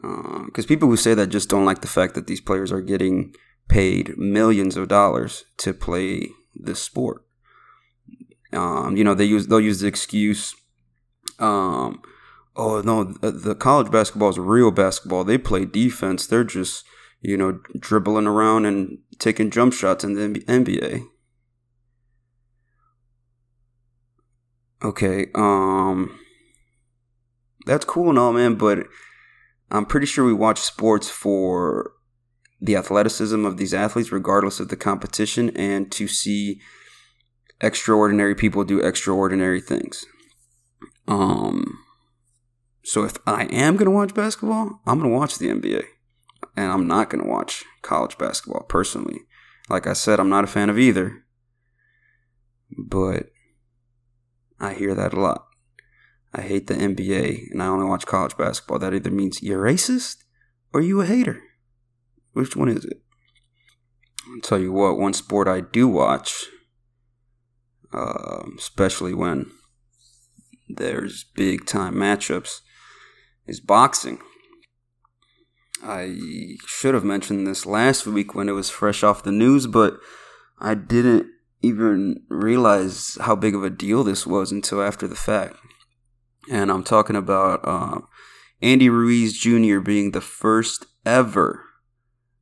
because 0.00 0.64
uh, 0.64 0.68
people 0.68 0.88
who 0.88 0.96
say 0.96 1.14
that 1.14 1.28
just 1.28 1.48
don't 1.48 1.64
like 1.64 1.80
the 1.80 1.88
fact 1.88 2.14
that 2.14 2.26
these 2.26 2.40
players 2.40 2.70
are 2.70 2.80
getting 2.80 3.34
paid 3.68 4.16
millions 4.16 4.76
of 4.76 4.88
dollars 4.88 5.44
to 5.58 5.74
play 5.74 6.28
this 6.54 6.80
sport. 6.82 7.24
Um, 8.52 8.96
you 8.96 9.04
know, 9.04 9.14
they 9.14 9.24
use 9.24 9.46
they'll 9.46 9.60
use 9.60 9.80
the 9.80 9.88
excuse, 9.88 10.54
um, 11.38 12.00
"Oh 12.56 12.80
no, 12.80 13.04
the, 13.04 13.30
the 13.30 13.54
college 13.54 13.90
basketball 13.90 14.30
is 14.30 14.38
real 14.38 14.70
basketball. 14.70 15.24
They 15.24 15.38
play 15.38 15.64
defense. 15.64 16.26
They're 16.26 16.44
just 16.44 16.84
you 17.20 17.36
know 17.36 17.60
dribbling 17.78 18.26
around 18.26 18.64
and 18.64 18.98
taking 19.18 19.50
jump 19.50 19.74
shots 19.74 20.04
in 20.04 20.14
the 20.14 20.40
NBA." 20.40 21.04
Okay, 24.82 25.26
um, 25.34 26.18
that's 27.66 27.84
cool 27.84 28.10
and 28.10 28.18
all, 28.18 28.32
man, 28.32 28.54
but 28.54 28.86
I'm 29.70 29.84
pretty 29.84 30.06
sure 30.06 30.24
we 30.24 30.32
watch 30.32 30.60
sports 30.60 31.10
for 31.10 31.92
the 32.60 32.76
athleticism 32.76 33.44
of 33.44 33.56
these 33.56 33.74
athletes, 33.74 34.12
regardless 34.12 34.60
of 34.60 34.68
the 34.68 34.76
competition, 34.76 35.50
and 35.56 35.90
to 35.92 36.08
see 36.08 36.60
extraordinary 37.60 38.34
people 38.34 38.64
do 38.64 38.80
extraordinary 38.80 39.60
things. 39.60 40.06
Um, 41.06 41.78
so 42.84 43.04
if 43.04 43.16
I 43.26 43.44
am 43.44 43.76
going 43.76 43.86
to 43.86 43.90
watch 43.90 44.14
basketball, 44.14 44.80
I'm 44.86 44.98
going 44.98 45.10
to 45.10 45.16
watch 45.16 45.38
the 45.38 45.48
NBA. 45.48 45.84
And 46.56 46.72
I'm 46.72 46.86
not 46.86 47.10
going 47.10 47.22
to 47.22 47.28
watch 47.28 47.64
college 47.82 48.18
basketball 48.18 48.64
personally. 48.68 49.20
Like 49.68 49.86
I 49.86 49.92
said, 49.92 50.20
I'm 50.20 50.28
not 50.28 50.44
a 50.44 50.48
fan 50.48 50.70
of 50.70 50.78
either. 50.78 51.24
But 52.76 53.30
I 54.60 54.74
hear 54.74 54.94
that 54.94 55.14
a 55.14 55.20
lot. 55.20 55.46
I 56.34 56.42
hate 56.42 56.66
the 56.66 56.74
NBA 56.74 57.50
and 57.50 57.62
I 57.62 57.66
only 57.66 57.86
watch 57.86 58.06
college 58.06 58.36
basketball. 58.36 58.78
That 58.78 58.94
either 58.94 59.10
means 59.10 59.42
you're 59.42 59.62
racist 59.62 60.24
or 60.72 60.80
you 60.80 61.00
a 61.00 61.06
hater. 61.06 61.42
Which 62.32 62.54
one 62.54 62.68
is 62.68 62.84
it? 62.84 63.02
I'll 64.28 64.40
tell 64.40 64.58
you 64.58 64.72
what, 64.72 64.98
one 64.98 65.14
sport 65.14 65.48
I 65.48 65.60
do 65.60 65.88
watch, 65.88 66.46
uh, 67.92 68.42
especially 68.56 69.14
when 69.14 69.50
there's 70.68 71.24
big 71.34 71.66
time 71.66 71.94
matchups, 71.94 72.60
is 73.46 73.60
boxing. 73.60 74.18
I 75.82 76.56
should 76.66 76.94
have 76.94 77.04
mentioned 77.04 77.46
this 77.46 77.64
last 77.64 78.06
week 78.06 78.34
when 78.34 78.48
it 78.48 78.52
was 78.52 78.68
fresh 78.68 79.02
off 79.02 79.22
the 79.22 79.32
news, 79.32 79.66
but 79.66 79.98
I 80.58 80.74
didn't 80.74 81.26
even 81.62 82.22
realize 82.28 83.16
how 83.20 83.36
big 83.36 83.54
of 83.54 83.64
a 83.64 83.70
deal 83.70 84.04
this 84.04 84.26
was 84.26 84.52
until 84.52 84.82
after 84.82 85.06
the 85.06 85.16
fact. 85.16 85.56
And 86.50 86.70
I'm 86.70 86.84
talking 86.84 87.16
about 87.16 87.60
uh, 87.64 88.00
Andy 88.60 88.88
Ruiz 88.88 89.38
Jr. 89.38 89.80
being 89.80 90.10
the 90.10 90.20
first 90.20 90.86
ever 91.04 91.64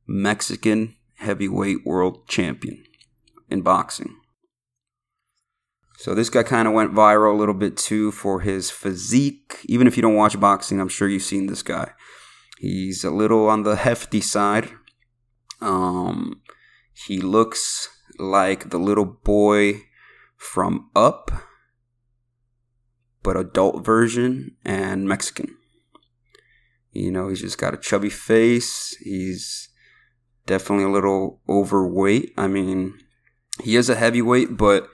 Mexican 0.07 0.95
heavyweight 1.15 1.85
world 1.85 2.27
champion 2.27 2.83
in 3.49 3.61
boxing. 3.61 4.15
So 5.97 6.13
this 6.13 6.29
guy 6.29 6.43
kind 6.43 6.67
of 6.67 6.75
went 6.75 6.93
viral 6.93 7.33
a 7.33 7.37
little 7.37 7.55
bit 7.55 7.75
too 7.75 8.11
for 8.11 8.41
his 8.41 8.69
physique. 8.69 9.57
Even 9.65 9.87
if 9.87 9.97
you 9.97 10.03
don't 10.03 10.15
watch 10.15 10.39
boxing, 10.39 10.79
I'm 10.79 10.89
sure 10.89 11.09
you've 11.09 11.23
seen 11.23 11.47
this 11.47 11.63
guy. 11.63 11.91
He's 12.59 13.03
a 13.03 13.09
little 13.09 13.49
on 13.49 13.63
the 13.63 13.75
hefty 13.75 14.21
side. 14.21 14.69
Um, 15.59 16.43
he 16.93 17.19
looks 17.19 17.89
like 18.19 18.69
the 18.69 18.77
little 18.77 19.05
boy 19.05 19.81
from 20.35 20.91
Up, 20.95 21.31
but 23.23 23.35
adult 23.35 23.83
version 23.83 24.55
and 24.63 25.07
Mexican. 25.07 25.57
You 26.91 27.09
know, 27.09 27.29
he's 27.29 27.41
just 27.41 27.57
got 27.57 27.73
a 27.73 27.77
chubby 27.77 28.11
face. 28.11 28.95
He's 28.99 29.69
definitely 30.45 30.85
a 30.85 30.89
little 30.89 31.41
overweight. 31.49 32.33
I 32.37 32.45
mean, 32.45 32.99
he 33.63 33.75
is 33.75 33.89
a 33.89 33.95
heavyweight, 33.95 34.57
but 34.57 34.89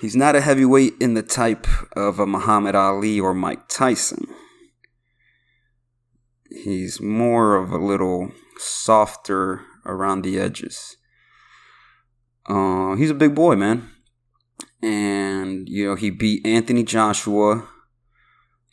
he's 0.00 0.16
not 0.16 0.36
a 0.36 0.40
heavyweight 0.40 0.94
in 1.00 1.14
the 1.14 1.22
type 1.22 1.66
of 1.96 2.18
a 2.18 2.26
Muhammad 2.26 2.74
Ali 2.74 3.20
or 3.20 3.34
Mike 3.34 3.68
Tyson. 3.68 4.26
He's 6.50 7.00
more 7.00 7.56
of 7.56 7.72
a 7.72 7.78
little 7.78 8.32
softer 8.58 9.62
around 9.84 10.22
the 10.22 10.38
edges. 10.38 10.96
Uh, 12.48 12.94
he's 12.96 13.10
a 13.10 13.14
big 13.14 13.34
boy, 13.34 13.56
man. 13.56 13.90
And, 14.82 15.68
you 15.68 15.86
know, 15.86 15.94
he 15.94 16.10
beat 16.10 16.46
Anthony 16.46 16.84
Joshua 16.84 17.68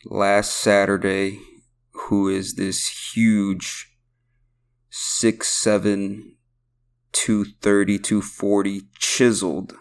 last 0.04 0.52
Saturday, 0.52 1.40
who 1.92 2.28
is 2.28 2.54
this 2.54 3.14
huge 3.14 3.90
6'7, 4.92 6.36
230, 7.12 7.98
240 7.98 8.82
chiseled, 8.98 9.74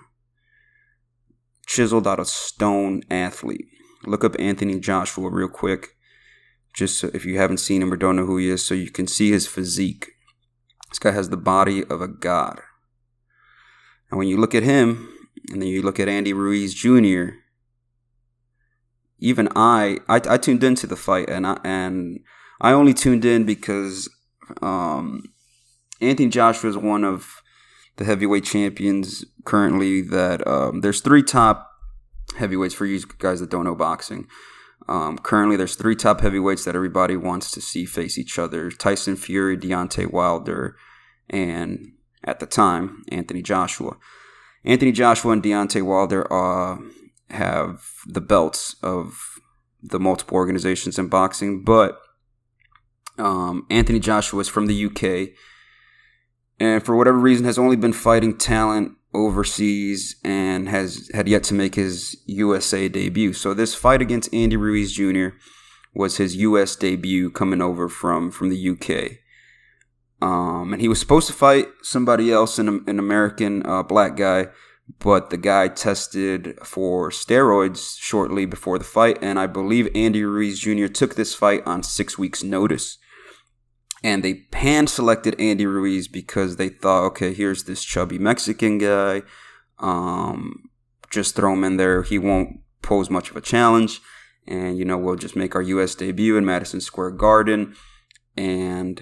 chiseled 1.73 2.07
out 2.07 2.19
of 2.19 2.27
stone 2.27 3.01
athlete. 3.09 3.65
Look 4.05 4.23
up 4.23 4.35
Anthony 4.37 4.79
Joshua 4.79 5.29
real 5.29 5.47
quick, 5.47 5.95
just 6.73 6.99
so 6.99 7.09
if 7.13 7.25
you 7.25 7.37
haven't 7.37 7.57
seen 7.57 7.81
him 7.81 7.91
or 7.91 7.97
don't 7.97 8.15
know 8.15 8.25
who 8.25 8.37
he 8.37 8.49
is, 8.49 8.65
so 8.65 8.75
you 8.75 8.91
can 8.91 9.07
see 9.07 9.31
his 9.31 9.47
physique. 9.47 10.11
This 10.89 10.99
guy 10.99 11.11
has 11.11 11.29
the 11.29 11.37
body 11.37 11.83
of 11.85 12.01
a 12.01 12.07
god. 12.07 12.61
And 14.11 14.19
when 14.19 14.27
you 14.27 14.37
look 14.37 14.53
at 14.53 14.61
him, 14.61 15.09
and 15.49 15.61
then 15.61 15.69
you 15.69 15.81
look 15.81 15.99
at 15.99 16.07
Andy 16.07 16.33
Ruiz 16.33 16.75
Jr., 16.75 17.37
even 19.19 19.47
I, 19.55 19.97
I, 20.07 20.21
I 20.29 20.37
tuned 20.37 20.63
into 20.63 20.85
the 20.85 20.95
fight, 20.95 21.29
and 21.29 21.47
I 21.47 21.59
and 21.63 22.19
I 22.61 22.73
only 22.73 22.93
tuned 22.93 23.25
in 23.25 23.45
because 23.45 24.09
um, 24.61 25.23
Anthony 26.01 26.29
Joshua 26.29 26.69
is 26.69 26.77
one 26.77 27.03
of 27.03 27.41
the 27.97 28.05
heavyweight 28.05 28.45
champions 28.45 29.25
currently. 29.45 30.01
That 30.01 30.45
um, 30.47 30.81
there's 30.81 31.01
three 31.01 31.23
top 31.23 31.71
heavyweights 32.37 32.73
for 32.73 32.85
you 32.85 33.01
guys 33.19 33.39
that 33.39 33.49
don't 33.49 33.65
know 33.65 33.75
boxing. 33.75 34.27
Um, 34.87 35.17
currently, 35.17 35.55
there's 35.55 35.75
three 35.75 35.95
top 35.95 36.21
heavyweights 36.21 36.65
that 36.65 36.75
everybody 36.75 37.15
wants 37.15 37.51
to 37.51 37.61
see 37.61 37.85
face 37.85 38.17
each 38.17 38.37
other: 38.37 38.69
Tyson 38.71 39.15
Fury, 39.15 39.57
Deontay 39.57 40.11
Wilder, 40.11 40.75
and 41.29 41.93
at 42.23 42.39
the 42.39 42.45
time, 42.45 43.03
Anthony 43.09 43.41
Joshua. 43.41 43.97
Anthony 44.65 44.91
Joshua 44.91 45.33
and 45.33 45.43
Deontay 45.43 45.81
Wilder 45.81 46.31
uh, 46.31 46.77
have 47.29 47.83
the 48.05 48.21
belts 48.21 48.75
of 48.81 49.39
the 49.81 49.99
multiple 49.99 50.37
organizations 50.37 50.97
in 50.97 51.07
boxing, 51.09 51.63
but 51.63 51.99
um, 53.17 53.65
Anthony 53.69 53.99
Joshua 53.99 54.39
is 54.39 54.47
from 54.47 54.67
the 54.67 54.85
UK, 54.85 55.35
and 56.63 56.81
for 56.81 56.95
whatever 56.95 57.17
reason 57.17 57.45
has 57.45 57.59
only 57.59 57.75
been 57.75 57.91
fighting 57.91 58.37
talent 58.37 58.93
overseas 59.13 60.15
and 60.23 60.69
has 60.69 61.09
had 61.13 61.27
yet 61.27 61.43
to 61.43 61.53
make 61.53 61.75
his 61.75 62.15
USA 62.25 62.87
debut. 62.87 63.33
So 63.33 63.53
this 63.53 63.75
fight 63.75 64.01
against 64.01 64.33
Andy 64.33 64.55
Ruiz 64.55 64.93
Jr. 64.93 65.35
was 65.93 66.17
his 66.17 66.37
US 66.37 66.77
debut 66.77 67.29
coming 67.29 67.61
over 67.61 67.89
from 67.89 68.31
from 68.31 68.47
the 68.49 68.69
UK. 68.69 69.19
Um, 70.21 70.71
and 70.71 70.81
he 70.81 70.87
was 70.87 71.01
supposed 71.01 71.27
to 71.27 71.33
fight 71.33 71.67
somebody 71.81 72.31
else, 72.31 72.57
an, 72.57 72.85
an 72.87 72.97
American 72.97 73.65
uh, 73.65 73.83
black 73.83 74.15
guy, 74.15 74.47
but 74.99 75.31
the 75.31 75.37
guy 75.37 75.67
tested 75.67 76.57
for 76.63 77.09
steroids 77.09 77.97
shortly 77.99 78.45
before 78.45 78.77
the 78.77 78.85
fight, 78.85 79.17
and 79.21 79.37
I 79.37 79.47
believe 79.47 79.89
Andy 79.93 80.23
Ruiz 80.23 80.59
Jr. 80.59 80.87
took 80.87 81.15
this 81.15 81.35
fight 81.35 81.61
on 81.65 81.83
six 81.83 82.17
weeks' 82.17 82.41
notice. 82.41 82.99
And 84.03 84.23
they 84.23 84.33
pan 84.33 84.87
selected 84.87 85.39
Andy 85.39 85.65
Ruiz 85.65 86.07
because 86.07 86.57
they 86.57 86.69
thought, 86.69 87.05
okay, 87.05 87.33
here's 87.33 87.63
this 87.63 87.83
chubby 87.83 88.19
Mexican 88.19 88.77
guy. 88.77 89.21
Um, 89.79 90.69
just 91.09 91.35
throw 91.35 91.53
him 91.53 91.63
in 91.63 91.77
there. 91.77 92.03
He 92.03 92.19
won't 92.19 92.59
pose 92.81 93.09
much 93.09 93.31
of 93.31 93.37
a 93.37 93.41
challenge. 93.41 94.01
And, 94.45 94.77
you 94.77 94.83
know, 94.83 94.97
we'll 94.97 95.15
just 95.15 95.37
make 95.37 95.55
our 95.55 95.61
U.S. 95.61 95.95
debut 95.95 96.35
in 96.35 96.45
Madison 96.45 96.81
Square 96.81 97.11
Garden. 97.11 97.75
And 98.35 99.01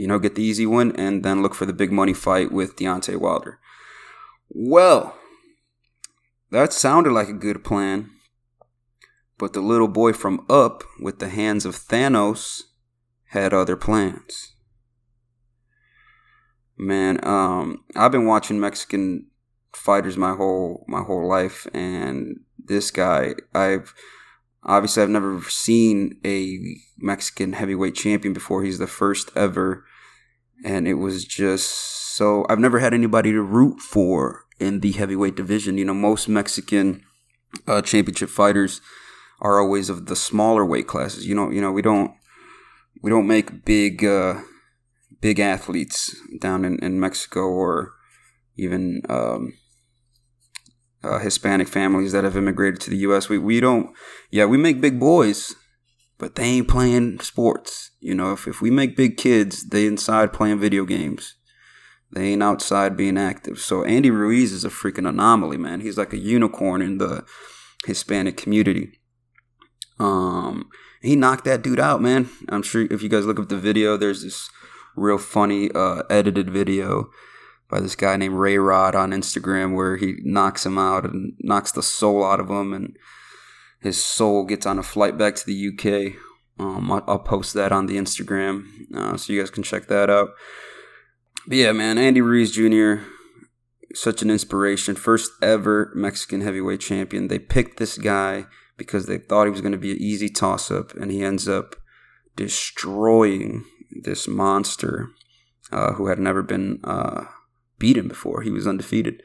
you 0.00 0.06
know, 0.06 0.18
get 0.18 0.34
the 0.34 0.42
easy 0.42 0.64
win 0.64 0.96
and 0.96 1.22
then 1.22 1.42
look 1.42 1.54
for 1.54 1.66
the 1.66 1.74
big 1.74 1.92
money 1.92 2.14
fight 2.14 2.50
with 2.50 2.76
Deontay 2.76 3.18
Wilder. 3.18 3.58
Well, 4.48 5.14
that 6.50 6.72
sounded 6.72 7.12
like 7.12 7.28
a 7.28 7.34
good 7.34 7.62
plan. 7.62 8.08
But 9.36 9.52
the 9.52 9.60
little 9.60 9.88
boy 9.88 10.14
from 10.14 10.46
Up 10.48 10.84
with 10.98 11.18
the 11.18 11.28
hands 11.28 11.66
of 11.66 11.76
Thanos 11.76 12.62
had 13.30 13.54
other 13.54 13.76
plans. 13.76 14.54
Man, 16.76 17.20
um, 17.22 17.84
I've 17.94 18.12
been 18.12 18.26
watching 18.26 18.58
Mexican 18.58 19.26
fighters 19.72 20.16
my 20.16 20.34
whole 20.34 20.84
my 20.88 21.02
whole 21.02 21.28
life, 21.28 21.66
and 21.72 22.40
this 22.58 22.90
guy, 22.90 23.34
I've 23.54 23.94
obviously 24.64 25.02
I've 25.02 25.10
never 25.10 25.40
seen 25.42 26.18
a 26.24 26.58
Mexican 26.98 27.52
heavyweight 27.52 27.94
champion 27.94 28.34
before. 28.34 28.64
He's 28.64 28.78
the 28.78 28.86
first 28.86 29.30
ever, 29.36 29.84
and 30.64 30.88
it 30.88 30.94
was 30.94 31.24
just 31.24 31.70
so 32.16 32.46
I've 32.48 32.58
never 32.58 32.80
had 32.80 32.94
anybody 32.94 33.30
to 33.32 33.42
root 33.42 33.80
for 33.80 34.46
in 34.58 34.80
the 34.80 34.92
heavyweight 34.92 35.36
division. 35.36 35.78
You 35.78 35.84
know, 35.84 35.94
most 35.94 36.28
Mexican 36.28 37.04
uh, 37.68 37.82
championship 37.82 38.30
fighters 38.30 38.80
are 39.40 39.60
always 39.60 39.88
of 39.88 40.06
the 40.06 40.16
smaller 40.16 40.64
weight 40.64 40.88
classes. 40.88 41.26
You 41.26 41.36
know, 41.36 41.50
you 41.50 41.60
know 41.60 41.70
we 41.70 41.82
don't 41.82 42.12
we 43.02 43.10
don't 43.10 43.26
make 43.26 43.64
big 43.64 44.04
uh, 44.04 44.40
big 45.20 45.38
athletes 45.38 46.14
down 46.40 46.64
in, 46.64 46.78
in 46.78 47.00
Mexico 47.00 47.42
or 47.42 47.92
even 48.56 49.02
um, 49.08 49.54
uh, 51.02 51.18
Hispanic 51.18 51.68
families 51.68 52.12
that 52.12 52.24
have 52.24 52.36
immigrated 52.36 52.80
to 52.82 52.90
the 52.90 52.98
U.S. 52.98 53.28
We 53.28 53.38
we 53.38 53.60
don't. 53.60 53.90
Yeah, 54.30 54.46
we 54.46 54.58
make 54.58 54.80
big 54.80 55.00
boys, 55.00 55.54
but 56.18 56.34
they 56.34 56.44
ain't 56.44 56.68
playing 56.68 57.20
sports. 57.20 57.90
You 58.00 58.14
know, 58.14 58.32
if 58.32 58.46
if 58.46 58.60
we 58.60 58.70
make 58.70 58.96
big 58.96 59.16
kids, 59.16 59.68
they 59.68 59.86
inside 59.86 60.32
playing 60.32 60.60
video 60.60 60.84
games. 60.84 61.36
They 62.12 62.32
ain't 62.32 62.42
outside 62.42 62.96
being 62.96 63.16
active. 63.16 63.60
So 63.60 63.84
Andy 63.84 64.10
Ruiz 64.10 64.52
is 64.52 64.64
a 64.64 64.68
freaking 64.68 65.08
anomaly, 65.08 65.58
man. 65.58 65.80
He's 65.80 65.96
like 65.96 66.12
a 66.12 66.18
unicorn 66.18 66.82
in 66.82 66.98
the 66.98 67.24
Hispanic 67.86 68.36
community. 68.36 69.00
Um, 70.00 70.68
he 71.00 71.16
knocked 71.16 71.44
that 71.44 71.62
dude 71.62 71.80
out, 71.80 72.02
man. 72.02 72.28
I'm 72.48 72.62
sure 72.62 72.86
if 72.90 73.02
you 73.02 73.08
guys 73.08 73.26
look 73.26 73.38
up 73.38 73.48
the 73.48 73.56
video, 73.56 73.96
there's 73.96 74.22
this 74.22 74.50
real 74.96 75.18
funny 75.18 75.70
uh, 75.72 76.02
edited 76.10 76.50
video 76.50 77.10
by 77.68 77.80
this 77.80 77.96
guy 77.96 78.16
named 78.16 78.34
Ray 78.34 78.58
Rod 78.58 78.94
on 78.94 79.12
Instagram 79.12 79.74
where 79.74 79.96
he 79.96 80.16
knocks 80.22 80.66
him 80.66 80.76
out 80.76 81.04
and 81.04 81.34
knocks 81.38 81.72
the 81.72 81.82
soul 81.82 82.24
out 82.24 82.40
of 82.40 82.50
him, 82.50 82.72
and 82.72 82.96
his 83.80 84.02
soul 84.02 84.44
gets 84.44 84.66
on 84.66 84.78
a 84.78 84.82
flight 84.82 85.16
back 85.16 85.36
to 85.36 85.46
the 85.46 85.68
UK. 85.68 86.20
Um, 86.58 86.92
I'll, 86.92 87.18
post 87.18 87.54
that 87.54 87.72
on 87.72 87.86
the 87.86 87.96
Instagram 87.96 88.66
uh, 88.94 89.16
so 89.16 89.32
you 89.32 89.40
guys 89.40 89.50
can 89.50 89.62
check 89.62 89.86
that 89.86 90.10
out. 90.10 90.30
But 91.46 91.56
yeah, 91.56 91.72
man, 91.72 91.96
Andy 91.96 92.20
Ruiz 92.20 92.50
Jr. 92.52 93.06
Such 93.94 94.20
an 94.20 94.30
inspiration. 94.30 94.94
First 94.94 95.32
ever 95.40 95.90
Mexican 95.94 96.42
heavyweight 96.42 96.80
champion. 96.80 97.28
They 97.28 97.38
picked 97.38 97.78
this 97.78 97.96
guy 97.96 98.44
because 98.80 99.04
they 99.04 99.18
thought 99.18 99.44
he 99.44 99.50
was 99.50 99.60
going 99.60 99.72
to 99.72 99.78
be 99.78 99.92
an 99.92 99.98
easy 99.98 100.30
toss 100.30 100.70
up, 100.70 100.94
and 100.94 101.10
he 101.10 101.22
ends 101.22 101.46
up 101.46 101.76
destroying 102.34 103.62
this 104.02 104.26
monster 104.26 105.10
uh, 105.70 105.92
who 105.92 106.06
had 106.06 106.18
never 106.18 106.42
been 106.42 106.80
uh, 106.82 107.26
beaten 107.78 108.08
before. 108.08 108.40
He 108.40 108.50
was 108.50 108.66
undefeated. 108.66 109.22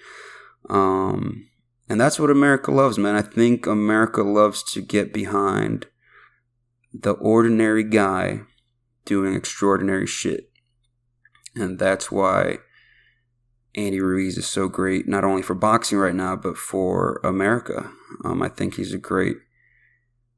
Um, 0.70 1.48
and 1.88 2.02
that's 2.02 2.20
what 2.20 2.30
America 2.30 2.70
loves, 2.70 2.98
man. 2.98 3.16
I 3.16 3.22
think 3.22 3.66
America 3.66 4.24
loves 4.24 4.62
to 4.74 4.82
get 4.82 5.14
behind 5.14 5.86
the 6.94 7.14
ordinary 7.14 7.86
guy 7.86 8.42
doing 9.06 9.36
extraordinary 9.36 10.08
shit. 10.08 10.50
And 11.56 11.80
that's 11.80 12.12
why 12.12 12.58
Andy 13.74 14.02
Ruiz 14.02 14.38
is 14.38 14.48
so 14.48 14.68
great, 14.68 15.08
not 15.08 15.24
only 15.24 15.42
for 15.42 15.54
boxing 15.54 15.98
right 15.98 16.16
now, 16.16 16.36
but 16.36 16.58
for 16.58 17.22
America. 17.24 17.90
Um, 18.26 18.42
I 18.42 18.50
think 18.50 18.76
he's 18.76 18.94
a 18.94 18.98
great 18.98 19.38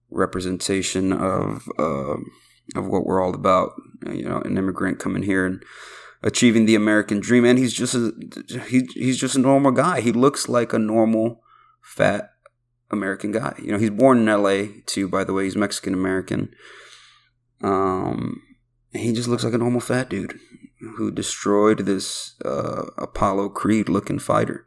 representation 0.09 1.13
of 1.13 1.67
uh, 1.77 2.17
of 2.75 2.87
what 2.87 3.05
we're 3.05 3.21
all 3.21 3.33
about. 3.33 3.71
You 4.05 4.29
know, 4.29 4.41
an 4.41 4.57
immigrant 4.57 4.99
coming 4.99 5.23
here 5.23 5.45
and 5.45 5.63
achieving 6.23 6.65
the 6.65 6.75
American 6.75 7.19
dream, 7.19 7.45
and 7.45 7.57
he's 7.57 7.73
just 7.73 7.95
a 7.95 8.13
he, 8.67 8.87
he's 8.93 9.17
just 9.17 9.35
a 9.35 9.39
normal 9.39 9.71
guy. 9.71 10.01
He 10.01 10.11
looks 10.11 10.47
like 10.47 10.73
a 10.73 10.79
normal 10.79 11.41
fat 11.81 12.31
American 12.91 13.31
guy. 13.31 13.55
You 13.61 13.71
know, 13.71 13.77
he's 13.77 13.89
born 13.89 14.19
in 14.19 14.29
L.A. 14.29 14.81
too. 14.85 15.07
By 15.07 15.23
the 15.23 15.33
way, 15.33 15.45
he's 15.45 15.55
Mexican 15.55 15.93
American. 15.93 16.53
Um, 17.61 18.41
he 18.93 19.13
just 19.13 19.27
looks 19.27 19.43
like 19.43 19.53
a 19.53 19.57
normal 19.59 19.81
fat 19.81 20.09
dude 20.09 20.39
who 20.97 21.11
destroyed 21.11 21.79
this 21.79 22.35
uh, 22.45 22.85
Apollo 22.97 23.49
Creed 23.49 23.89
looking 23.89 24.19
fighter. 24.19 24.65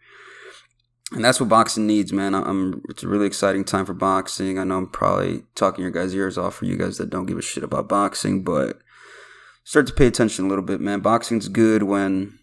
And 1.13 1.25
that's 1.25 1.41
what 1.41 1.49
boxing 1.49 1.87
needs, 1.87 2.13
man. 2.13 2.35
I'm. 2.35 2.83
It's 2.89 3.03
a 3.03 3.09
really 3.09 3.27
exciting 3.27 3.65
time 3.65 3.85
for 3.85 3.95
boxing. 3.95 4.59
I 4.59 4.65
know 4.65 4.79
I'm 4.79 4.87
probably 4.87 5.43
talking 5.57 5.83
your 5.83 5.91
guys' 5.91 6.15
ears 6.15 6.39
off 6.39 6.55
for 6.55 6.67
you 6.67 6.77
guys 6.77 6.99
that 6.99 7.11
don't 7.11 7.27
give 7.27 7.39
a 7.39 7.43
shit 7.43 7.65
about 7.65 7.89
boxing, 7.89 8.45
but 8.45 8.79
start 9.65 9.89
to 9.89 9.93
pay 9.93 10.07
attention 10.07 10.45
a 10.45 10.49
little 10.49 10.65
bit, 10.65 10.81
man. 10.81 11.01
Boxing's 11.01 11.49
good 11.49 11.83
when 11.83 12.39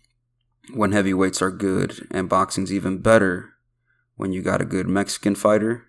when 0.73 0.91
heavyweights 0.91 1.41
are 1.41 1.51
good, 1.51 2.05
and 2.11 2.27
boxing's 2.27 2.73
even 2.73 2.97
better 2.97 3.53
when 4.17 4.33
you 4.33 4.41
got 4.41 4.61
a 4.61 4.65
good 4.65 4.87
Mexican 4.87 5.35
fighter 5.35 5.85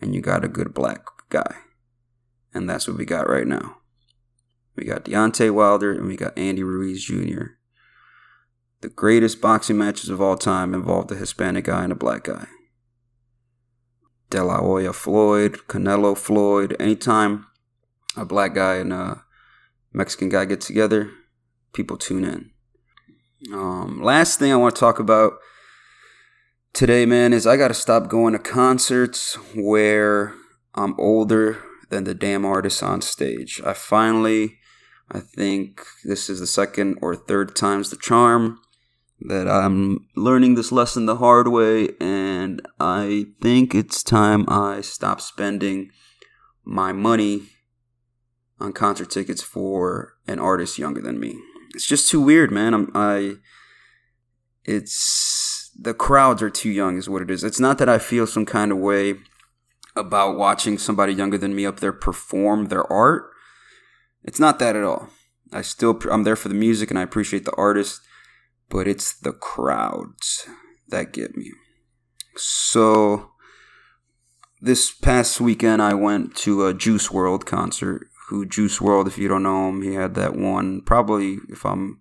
and 0.00 0.14
you 0.14 0.20
got 0.20 0.44
a 0.44 0.48
good 0.48 0.74
black 0.74 1.06
guy. 1.28 1.56
And 2.52 2.68
that's 2.68 2.88
what 2.88 2.96
we 2.96 3.04
got 3.04 3.28
right 3.28 3.46
now. 3.46 3.76
We 4.74 4.84
got 4.84 5.04
Deontay 5.04 5.52
Wilder 5.52 5.92
and 5.92 6.06
we 6.06 6.16
got 6.16 6.36
Andy 6.36 6.62
Ruiz 6.62 7.04
Jr. 7.04 7.56
The 8.82 8.88
greatest 8.88 9.40
boxing 9.40 9.78
matches 9.78 10.10
of 10.10 10.20
all 10.20 10.36
time 10.36 10.74
involved 10.74 11.10
a 11.10 11.16
Hispanic 11.16 11.64
guy 11.64 11.84
and 11.84 11.92
a 11.92 11.96
black 11.96 12.24
guy. 12.24 12.46
De 14.30 14.42
La 14.42 14.58
Hoya 14.58 14.92
Floyd, 14.92 15.60
Canelo 15.68 16.16
Floyd. 16.16 16.76
Anytime 16.78 17.46
a 18.16 18.24
black 18.24 18.54
guy 18.54 18.76
and 18.76 18.92
a 18.92 19.22
Mexican 19.92 20.28
guy 20.28 20.44
get 20.44 20.60
together, 20.60 21.10
people 21.72 21.96
tune 21.96 22.24
in. 22.24 22.50
Um, 23.52 24.02
last 24.02 24.38
thing 24.38 24.52
I 24.52 24.56
want 24.56 24.74
to 24.74 24.80
talk 24.80 24.98
about 24.98 25.34
today, 26.72 27.06
man, 27.06 27.32
is 27.32 27.46
I 27.46 27.56
got 27.56 27.68
to 27.68 27.74
stop 27.74 28.08
going 28.08 28.32
to 28.32 28.38
concerts 28.38 29.36
where 29.54 30.34
I'm 30.74 30.94
older 30.98 31.62
than 31.88 32.04
the 32.04 32.14
damn 32.14 32.44
artist 32.44 32.82
on 32.82 33.00
stage. 33.00 33.60
I 33.64 33.72
finally 33.72 34.58
I 35.10 35.20
think 35.20 35.82
this 36.04 36.28
is 36.28 36.40
the 36.40 36.46
second 36.46 36.98
or 37.00 37.14
third 37.14 37.54
time's 37.54 37.90
the 37.90 37.96
charm 37.96 38.58
that 39.20 39.48
I'm 39.48 40.06
learning 40.14 40.54
this 40.54 40.70
lesson 40.70 41.06
the 41.06 41.16
hard 41.16 41.48
way, 41.48 41.90
and 42.00 42.66
I 42.78 43.26
think 43.40 43.74
it's 43.74 44.02
time 44.02 44.44
I 44.48 44.80
stop 44.82 45.20
spending 45.20 45.90
my 46.64 46.92
money 46.92 47.48
on 48.60 48.72
concert 48.72 49.10
tickets 49.10 49.42
for 49.42 50.14
an 50.26 50.38
artist 50.38 50.78
younger 50.78 51.00
than 51.00 51.18
me. 51.20 51.38
It's 51.74 51.86
just 51.86 52.10
too 52.10 52.20
weird, 52.20 52.50
man. 52.50 52.74
I'm, 52.74 52.90
I, 52.94 53.36
it's 54.64 55.70
the 55.78 55.94
crowds 55.94 56.42
are 56.42 56.50
too 56.50 56.70
young, 56.70 56.96
is 56.96 57.08
what 57.08 57.22
it 57.22 57.30
is. 57.30 57.44
It's 57.44 57.60
not 57.60 57.78
that 57.78 57.88
I 57.88 57.98
feel 57.98 58.26
some 58.26 58.46
kind 58.46 58.72
of 58.72 58.78
way 58.78 59.14
about 59.94 60.36
watching 60.36 60.78
somebody 60.78 61.12
younger 61.12 61.38
than 61.38 61.54
me 61.54 61.66
up 61.66 61.80
there 61.80 61.92
perform 61.92 62.66
their 62.66 62.90
art. 62.92 63.30
It's 64.24 64.40
not 64.40 64.58
that 64.58 64.76
at 64.76 64.84
all. 64.84 65.08
I 65.52 65.62
still 65.62 65.98
I'm 66.10 66.24
there 66.24 66.36
for 66.36 66.48
the 66.48 66.54
music 66.54 66.90
and 66.90 66.98
I 66.98 67.02
appreciate 67.02 67.44
the 67.44 67.54
artist, 67.54 68.00
but 68.68 68.88
it's 68.88 69.18
the 69.18 69.32
crowds 69.32 70.46
that 70.88 71.12
get 71.12 71.36
me. 71.36 71.52
So 72.36 73.30
this 74.60 74.92
past 74.92 75.40
weekend 75.40 75.82
I 75.82 75.94
went 75.94 76.34
to 76.36 76.66
a 76.66 76.74
Juice 76.74 77.08
WRLD 77.08 77.44
concert. 77.44 78.08
Who 78.28 78.44
Juice 78.44 78.80
WRLD, 78.80 79.06
if 79.06 79.18
you 79.18 79.28
don't 79.28 79.44
know 79.44 79.68
him, 79.68 79.82
he 79.82 79.94
had 79.94 80.14
that 80.14 80.34
one 80.34 80.80
probably 80.80 81.38
if 81.48 81.64
I'm 81.64 82.00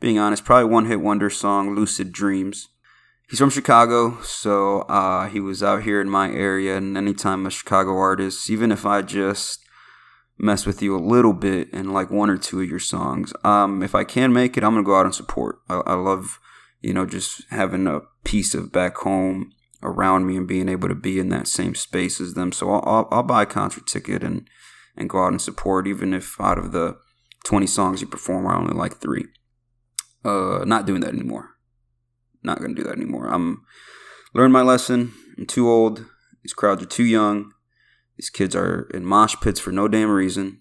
being 0.00 0.18
honest, 0.18 0.44
probably 0.44 0.70
one 0.70 0.86
hit 0.86 1.00
wonder 1.00 1.30
song, 1.30 1.74
Lucid 1.74 2.12
Dreams. 2.12 2.68
He's 3.30 3.38
from 3.38 3.50
Chicago, 3.50 4.20
so 4.20 4.80
uh, 4.82 5.28
he 5.28 5.40
was 5.40 5.62
out 5.62 5.84
here 5.84 6.02
in 6.02 6.10
my 6.10 6.30
area, 6.30 6.76
and 6.76 6.98
anytime 6.98 7.46
a 7.46 7.50
Chicago 7.50 7.96
artist, 7.96 8.50
even 8.50 8.70
if 8.70 8.84
I 8.84 9.00
just 9.00 9.61
mess 10.38 10.66
with 10.66 10.82
you 10.82 10.96
a 10.96 10.98
little 10.98 11.32
bit 11.32 11.70
in 11.70 11.92
like 11.92 12.10
one 12.10 12.30
or 12.30 12.36
two 12.36 12.60
of 12.60 12.68
your 12.68 12.78
songs. 12.78 13.32
Um, 13.44 13.82
if 13.82 13.94
I 13.94 14.04
can 14.04 14.32
make 14.32 14.56
it, 14.56 14.64
I'm 14.64 14.74
gonna 14.74 14.84
go 14.84 14.96
out 14.96 15.06
and 15.06 15.14
support. 15.14 15.60
I, 15.68 15.76
I 15.86 15.94
love, 15.94 16.40
you 16.80 16.92
know, 16.92 17.06
just 17.06 17.42
having 17.50 17.86
a 17.86 18.00
piece 18.24 18.54
of 18.54 18.72
back 18.72 18.96
home 18.98 19.52
around 19.82 20.26
me 20.26 20.36
and 20.36 20.46
being 20.46 20.68
able 20.68 20.88
to 20.88 20.94
be 20.94 21.18
in 21.18 21.28
that 21.30 21.48
same 21.48 21.74
space 21.74 22.20
as 22.20 22.34
them. 22.34 22.52
So 22.52 22.70
I'll, 22.70 22.82
I'll, 22.86 23.08
I'll 23.10 23.22
buy 23.22 23.42
a 23.42 23.46
concert 23.46 23.86
ticket 23.86 24.22
and 24.22 24.48
and 24.96 25.08
go 25.08 25.24
out 25.24 25.32
and 25.32 25.40
support, 25.40 25.86
even 25.86 26.12
if 26.12 26.38
out 26.40 26.58
of 26.58 26.72
the 26.72 26.98
20 27.44 27.66
songs 27.66 28.00
you 28.00 28.06
perform, 28.06 28.46
I 28.46 28.56
only 28.56 28.74
like 28.74 28.98
three. 28.98 29.26
Uh, 30.24 30.64
not 30.66 30.86
doing 30.86 31.00
that 31.00 31.14
anymore. 31.14 31.50
Not 32.42 32.60
gonna 32.60 32.74
do 32.74 32.84
that 32.84 32.96
anymore. 32.96 33.28
I'm 33.28 33.64
learned 34.34 34.52
my 34.52 34.62
lesson. 34.62 35.12
I'm 35.38 35.46
too 35.46 35.68
old. 35.68 36.04
These 36.42 36.52
crowds 36.52 36.82
are 36.82 36.86
too 36.86 37.04
young. 37.04 37.52
These 38.22 38.30
kids 38.30 38.54
are 38.54 38.88
in 38.94 39.04
mosh 39.04 39.34
pits 39.40 39.58
for 39.58 39.72
no 39.72 39.88
damn 39.88 40.08
reason. 40.08 40.60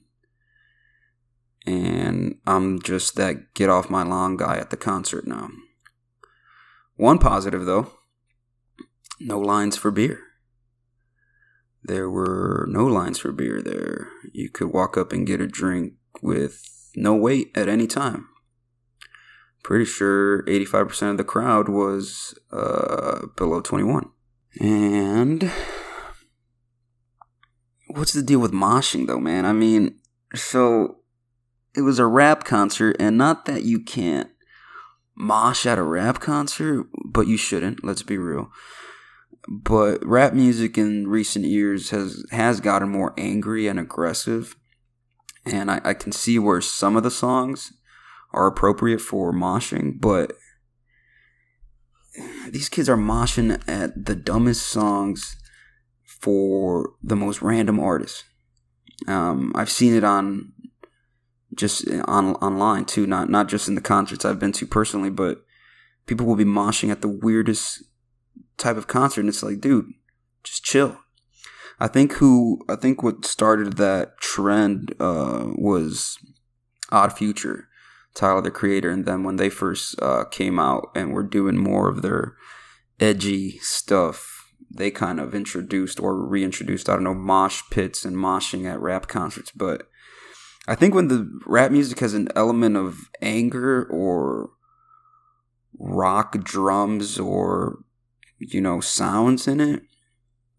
And 1.68 2.40
I'm 2.48 2.82
just 2.82 3.16
that 3.18 3.54
get 3.54 3.70
off 3.70 3.88
my 3.88 4.02
lawn 4.02 4.36
guy 4.36 4.58
at 4.58 4.72
the 4.72 4.78
concert 4.78 5.28
now. 5.28 5.52
One 6.96 7.20
positive, 7.20 7.66
though 7.66 7.92
no 9.20 9.38
lines 9.38 9.78
for 9.78 9.92
beer. 9.92 10.22
There 11.84 12.10
were 12.10 12.66
no 12.68 12.88
lines 12.88 13.20
for 13.20 13.32
beer 13.32 13.62
there. 13.62 14.08
You 14.34 14.50
could 14.50 14.74
walk 14.74 14.98
up 14.98 15.12
and 15.12 15.28
get 15.28 15.40
a 15.40 15.46
drink 15.46 15.94
with 16.20 16.90
no 16.96 17.14
wait 17.14 17.52
at 17.54 17.70
any 17.70 17.86
time. 17.86 18.28
Pretty 19.62 19.86
sure 19.86 20.42
85% 20.46 21.12
of 21.12 21.18
the 21.18 21.24
crowd 21.24 21.70
was 21.70 22.34
uh, 22.52 23.28
below 23.38 23.62
21. 23.62 24.10
And 24.60 25.52
what's 27.96 28.14
the 28.14 28.24
deal 28.24 28.40
with 28.40 28.52
moshing 28.52 29.08
though, 29.08 29.20
man? 29.20 29.46
I 29.46 29.54
mean, 29.54 29.96
so 30.36 30.98
it 31.76 31.82
was 31.82 32.00
a 32.00 32.06
rap 32.06 32.44
concert, 32.44 32.96
and 33.00 33.18
not 33.18 33.46
that 33.46 33.64
you 33.64 33.80
can't 33.80 34.30
mosh 35.16 35.66
at 35.66 35.78
a 35.78 35.84
rap 35.84 36.20
concert, 36.20 36.88
but 37.06 37.28
you 37.28 37.38
shouldn't. 37.38 37.84
Let's 37.84 38.04
be 38.04 38.18
real. 38.18 38.52
But 39.48 40.06
rap 40.06 40.34
music 40.34 40.78
in 40.78 41.08
recent 41.08 41.46
years 41.46 41.90
has 41.90 42.26
has 42.32 42.60
gotten 42.60 42.90
more 42.90 43.14
angry 43.18 43.68
and 43.68 43.80
aggressive, 43.80 44.56
and 45.46 45.72
I, 45.72 45.82
I 45.84 45.94
can 45.94 46.12
see 46.12 46.38
where 46.38 46.62
some 46.62 46.96
of 46.96 47.04
the 47.04 47.12
songs 47.12 47.74
are 48.34 48.48
appropriate 48.48 49.02
for 49.02 49.34
moshing, 49.34 50.00
but 50.00 50.34
these 52.50 52.70
kids 52.70 52.90
are 52.90 52.98
moshing 52.98 53.62
at 53.68 54.06
the 54.06 54.16
dumbest 54.16 54.68
songs 54.68 55.38
for 56.22 56.94
the 57.04 57.16
most 57.16 57.42
random 57.42 57.80
artists. 57.80 58.24
Um, 59.08 59.52
I've 59.56 59.72
seen 59.72 59.96
it 59.96 60.04
on 60.04 60.54
just 61.56 61.90
on 62.06 62.36
online 62.36 62.86
too, 62.86 63.08
not 63.08 63.30
not 63.30 63.50
just 63.50 63.68
in 63.68 63.76
the 63.76 63.82
concerts 63.82 64.24
I've 64.24 64.40
been 64.40 64.52
to 64.54 64.68
personally, 64.68 65.10
but 65.10 65.44
people 66.06 66.26
will 66.26 66.36
be 66.36 66.46
moshing 66.46 66.92
at 66.92 67.02
the 67.02 67.08
weirdest 67.08 67.84
type 68.58 68.78
of 68.78 68.88
concert, 68.88 69.22
and 69.22 69.30
it's 69.30 69.44
like, 69.44 69.60
dude, 69.60 69.92
just 70.44 70.64
chill. 70.64 71.00
I 71.80 71.88
think 71.88 72.14
who 72.14 72.62
I 72.70 72.76
think 72.76 73.02
what 73.02 73.26
started 73.26 73.78
that 73.78 74.20
trend 74.20 74.94
uh, 75.00 75.48
was 75.56 76.20
Odd 76.92 77.14
Future, 77.18 77.68
Tyler 78.14 78.42
the 78.42 78.52
Creator, 78.52 78.92
and 78.92 79.06
then 79.06 79.24
when 79.24 79.38
they 79.38 79.50
first 79.50 80.00
uh, 80.02 80.26
came 80.26 80.60
out 80.60 80.92
and 80.96 81.12
were 81.12 81.24
doing 81.24 81.58
more 81.58 81.90
of 81.90 82.04
their 82.04 82.36
edgy 83.00 83.58
stuff 83.60 84.41
they 84.74 84.92
kind 84.92 85.20
of 85.20 85.36
introduced 85.36 86.00
or 86.00 86.26
reintroduced, 86.26 86.90
I 86.90 86.94
don't 86.94 87.04
know, 87.04 87.14
mosh 87.14 87.62
pits 87.70 88.06
and 88.06 88.16
moshing 88.16 88.66
at 88.66 88.80
rap 88.80 89.08
concerts. 89.08 89.52
But 89.52 89.88
I 90.68 90.76
think 90.76 90.96
when 90.96 91.08
the 91.08 91.30
rap 91.46 91.72
music 91.72 92.00
has 92.00 92.14
an 92.14 92.30
element 92.36 92.78
of 92.78 93.10
anger 93.22 93.86
or 93.86 94.52
rock 95.78 96.44
drums 96.44 97.20
or, 97.20 97.80
you 98.40 98.62
know, 98.62 98.80
sounds 98.80 99.48
in 99.48 99.60
it, 99.60 99.84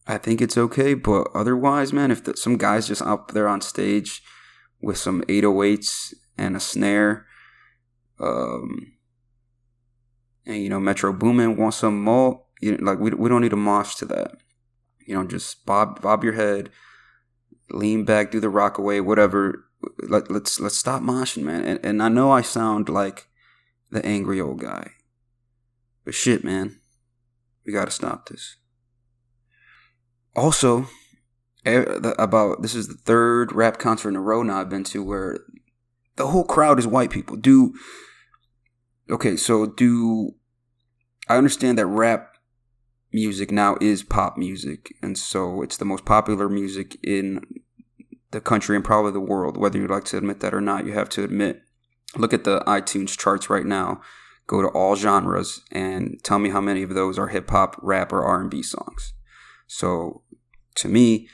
I 0.07 0.19
think 0.19 0.41
it's 0.41 0.59
okay, 0.59 0.95
but 0.95 1.29
otherwise, 1.33 1.93
man, 1.93 2.11
if 2.11 2.25
the, 2.25 2.37
some 2.37 2.57
guy's 2.57 2.89
just 2.89 3.03
up 3.03 3.31
there 3.31 3.47
on 3.47 3.61
stage 3.61 4.23
with 4.81 4.99
some 4.99 5.23
808s 5.23 6.15
and 6.37 6.57
a 6.57 6.61
snare, 6.61 7.27
um, 8.19 8.95
and 10.45 10.57
you 10.57 10.69
know 10.69 10.81
Metro 10.81 11.13
Boomin 11.13 11.57
wants 11.57 11.79
some 11.79 12.03
more, 12.03 12.43
you 12.63 12.77
know, 12.77 12.85
like 12.85 12.99
we 12.99 13.11
we 13.11 13.29
don't 13.29 13.43
need 13.43 13.53
a 13.53 13.57
mosh 13.57 13.97
to 13.97 14.07
that. 14.07 14.37
You 15.07 15.15
know, 15.15 15.27
just 15.27 15.67
bob 15.67 16.01
bob 16.01 16.25
your 16.25 16.35
head, 16.35 16.71
lean 17.71 18.05
back, 18.05 18.31
do 18.31 18.41
the 18.41 18.49
rock 18.49 18.79
away, 18.79 19.01
whatever. 19.01 19.67
Let, 20.09 20.31
let's 20.31 20.61
let's 20.61 20.79
stop 20.79 21.03
moshing, 21.03 21.43
man. 21.43 21.65
And 21.65 21.85
and 21.85 22.03
I 22.03 22.09
know 22.09 22.31
I 22.31 22.41
sound 22.41 22.89
like 22.89 23.29
the 23.91 24.05
angry 24.07 24.41
old 24.41 24.61
guy, 24.61 24.93
but 26.05 26.15
shit, 26.15 26.45
man, 26.45 26.79
we 27.67 27.73
gotta 27.73 27.91
stop 27.91 28.29
this. 28.29 28.57
Also, 30.37 30.87
about 31.67 32.63
this 32.63 32.77
is 32.77 32.87
the 32.87 32.95
third 32.95 33.53
rap 33.53 33.79
concert 33.79 34.11
in 34.11 34.17
a 34.17 34.21
row 34.21 34.43
now 34.43 34.61
I've 34.61 34.71
been 34.71 34.85
to 34.85 35.03
where 35.03 35.41
the 36.17 36.29
whole 36.29 36.45
crowd 36.45 36.79
is 36.79 36.87
white 36.87 37.11
people. 37.11 37.37
Do 37.37 37.75
okay, 39.11 39.37
so 39.37 39.67
do 39.67 40.37
I 41.29 41.37
understand 41.37 41.77
that 41.79 41.87
rap 41.87 42.32
music 43.13 43.51
now 43.51 43.77
is 43.81 44.03
pop 44.03 44.37
music, 44.37 44.95
and 45.03 45.17
so 45.17 45.63
it's 45.63 45.77
the 45.77 45.85
most 45.85 46.05
popular 46.05 46.49
music 46.49 46.97
in 47.03 47.45
the 48.31 48.41
country 48.41 48.77
and 48.77 48.85
probably 48.85 49.13
the 49.13 49.21
world. 49.21 49.57
Whether 49.57 49.79
you'd 49.79 49.91
like 49.91 50.05
to 50.05 50.19
admit 50.19 50.41
that 50.41 50.55
or 50.55 50.61
not, 50.61 50.87
you 50.87 50.93
have 50.93 51.09
to 51.11 51.25
admit. 51.25 51.63
Look 52.17 52.35
at 52.35 52.45
the 52.45 52.61
iTunes 52.61 53.17
charts 53.17 53.49
right 53.49 53.65
now. 53.65 54.01
Go 54.47 54.61
to 54.61 54.69
all 54.69 54.97
genres 54.97 55.63
and 55.71 56.19
tell 56.23 56.39
me 56.39 56.51
how 56.51 56.61
many 56.61 56.83
of 56.83 56.95
those 56.95 57.19
are 57.19 57.29
hip 57.29 57.49
hop, 57.51 57.77
rap, 57.83 58.13
or 58.13 58.23
R 58.23 58.41
and 58.41 58.51
B 58.51 58.63
songs. 58.63 59.15
So, 59.67 60.23
to 60.77 60.89
me, 60.89 61.29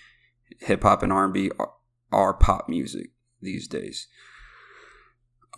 hip 0.60 0.82
hop 0.82 1.02
and 1.02 1.12
R 1.12 1.24
and 1.24 1.34
B 1.34 1.50
are, 1.58 1.72
are 2.12 2.34
pop 2.34 2.68
music 2.68 3.10
these 3.40 3.66
days. 3.66 4.06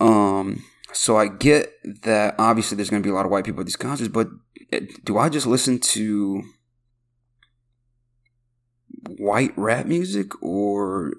Um, 0.00 0.64
so 0.92 1.16
I 1.16 1.28
get 1.28 1.72
that 2.02 2.34
obviously 2.38 2.76
there's 2.76 2.90
going 2.90 3.02
to 3.02 3.06
be 3.06 3.10
a 3.10 3.14
lot 3.14 3.26
of 3.26 3.30
white 3.30 3.44
people 3.44 3.60
at 3.60 3.66
these 3.66 3.76
concerts, 3.76 4.08
but 4.08 4.28
do 5.04 5.18
I 5.18 5.28
just 5.28 5.46
listen 5.46 5.78
to 5.80 6.42
white 9.08 9.52
rap 9.56 9.86
music 9.86 10.30
or 10.42 11.14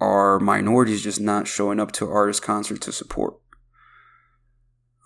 are 0.00 0.38
minorities 0.38 1.02
just 1.02 1.20
not 1.20 1.46
showing 1.48 1.80
up 1.80 1.92
to 1.92 2.10
artist 2.10 2.42
concert 2.42 2.80
to 2.82 2.92
support? 2.92 3.34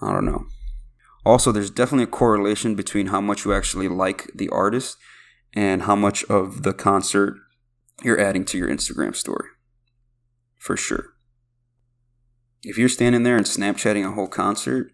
I 0.00 0.12
don't 0.12 0.24
know. 0.24 0.46
Also, 1.24 1.52
there's 1.52 1.70
definitely 1.70 2.04
a 2.04 2.08
correlation 2.08 2.74
between 2.74 3.08
how 3.08 3.20
much 3.20 3.44
you 3.44 3.52
actually 3.52 3.88
like 3.88 4.30
the 4.34 4.48
artist 4.48 4.96
and 5.54 5.82
how 5.82 5.96
much 5.96 6.24
of 6.24 6.62
the 6.62 6.72
concert 6.72 7.36
you're 8.02 8.20
adding 8.20 8.44
to 8.46 8.58
your 8.58 8.68
Instagram 8.68 9.14
story. 9.14 9.48
For 10.56 10.76
sure 10.76 11.18
if 12.62 12.78
you're 12.78 12.88
standing 12.88 13.22
there 13.22 13.36
and 13.36 13.46
Snapchatting 13.46 14.06
a 14.06 14.12
whole 14.12 14.28
concert, 14.28 14.92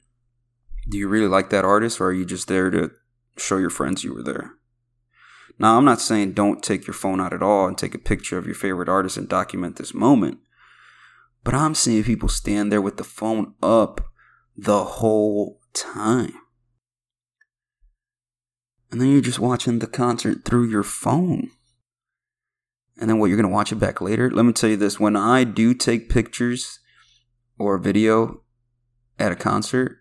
do 0.89 0.99
you 0.99 1.09
really 1.09 1.29
like 1.29 1.51
that 1.51 1.65
artist 1.65 2.01
or 2.01 2.07
are 2.07 2.13
you 2.13 2.25
just 2.25 2.49
there 2.49 2.71
to 2.71 2.91
show 3.37 3.57
your 3.57 3.71
friends 3.71 4.05
you 4.05 4.15
were 4.15 4.23
there? 4.23 4.53
Now, 5.59 5.77
I'm 5.77 5.85
not 5.85 6.01
saying 6.01 6.33
don't 6.33 6.63
take 6.63 6.87
your 6.87 6.95
phone 6.95 7.21
out 7.21 7.33
at 7.33 7.43
all 7.43 7.67
and 7.67 7.79
take 7.79 7.95
a 7.95 7.99
picture 7.99 8.39
of 8.39 8.47
your 8.47 8.57
favorite 8.57 8.89
artist 8.89 9.17
and 9.17 9.29
document 9.29 9.77
this 9.77 9.95
moment, 9.95 10.39
but 11.45 11.55
I'm 11.55 11.75
seeing 11.75 12.03
people 12.03 12.29
stand 12.29 12.73
there 12.73 12.83
with 12.83 12.97
the 12.97 13.05
phone 13.05 13.55
up 13.63 14.01
the 14.57 14.85
whole 14.85 15.61
time. 15.73 16.35
And 18.91 19.01
then 19.01 19.11
you're 19.11 19.21
just 19.21 19.39
watching 19.39 19.79
the 19.79 19.87
concert 19.87 20.45
through 20.45 20.69
your 20.69 20.83
phone. 20.83 21.51
And 23.01 23.11
then 23.11 23.19
what, 23.19 23.27
you're 23.27 23.37
going 23.37 23.49
to 23.49 23.55
watch 23.55 23.73
it 23.73 23.81
back 23.81 24.01
later? 24.01 24.31
Let 24.31 24.45
me 24.45 24.53
tell 24.53 24.71
you 24.71 24.77
this 24.77 25.01
when 25.01 25.17
I 25.17 25.45
do 25.45 25.75
take 25.75 26.09
pictures 26.09 26.79
or 27.59 27.77
video 27.79 28.43
at 29.19 29.33
a 29.33 29.37
concert, 29.37 29.99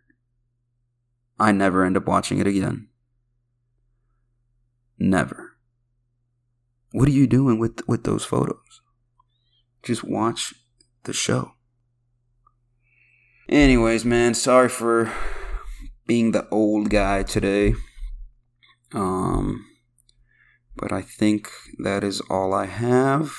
I 1.39 1.51
never 1.51 1.83
end 1.83 1.97
up 1.97 2.07
watching 2.07 2.39
it 2.39 2.47
again. 2.47 2.87
Never. 4.99 5.57
What 6.91 7.07
are 7.07 7.11
you 7.11 7.27
doing 7.27 7.59
with 7.59 7.81
with 7.87 8.03
those 8.03 8.23
photos? 8.23 8.81
Just 9.81 10.03
watch 10.03 10.53
the 11.03 11.13
show. 11.13 11.53
Anyways, 13.49 14.05
man, 14.05 14.33
sorry 14.33 14.69
for 14.69 15.11
being 16.05 16.31
the 16.31 16.47
old 16.49 16.89
guy 16.89 17.23
today. 17.23 17.73
Um 18.93 19.65
but 20.75 20.91
I 20.91 21.01
think 21.01 21.49
that 21.79 22.03
is 22.03 22.21
all 22.29 22.53
I 22.53 22.65
have. 22.65 23.33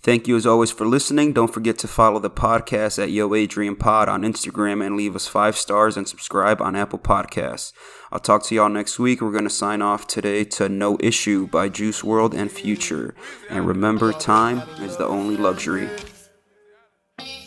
Thank 0.00 0.28
you 0.28 0.36
as 0.36 0.46
always 0.46 0.70
for 0.70 0.86
listening. 0.86 1.32
Don't 1.32 1.52
forget 1.52 1.76
to 1.78 1.88
follow 1.88 2.20
the 2.20 2.30
podcast 2.30 3.02
at 3.02 3.10
Yo 3.10 3.34
Adrian 3.34 3.74
Pod 3.74 4.08
on 4.08 4.22
Instagram 4.22 4.84
and 4.84 4.96
leave 4.96 5.16
us 5.16 5.26
five 5.26 5.56
stars 5.56 5.96
and 5.96 6.08
subscribe 6.08 6.62
on 6.62 6.76
Apple 6.76 7.00
Podcasts. 7.00 7.72
I'll 8.12 8.20
talk 8.20 8.44
to 8.44 8.54
y'all 8.54 8.68
next 8.68 8.98
week. 9.00 9.20
We're 9.20 9.32
going 9.32 9.44
to 9.44 9.50
sign 9.50 9.82
off 9.82 10.06
today 10.06 10.44
to 10.44 10.68
No 10.68 10.96
Issue 11.00 11.48
by 11.48 11.68
Juice 11.68 12.02
WRLD 12.02 12.34
and 12.34 12.50
Future. 12.50 13.14
And 13.50 13.66
remember, 13.66 14.12
time 14.12 14.62
is 14.80 14.96
the 14.96 15.06
only 15.06 15.36
luxury. 15.36 15.90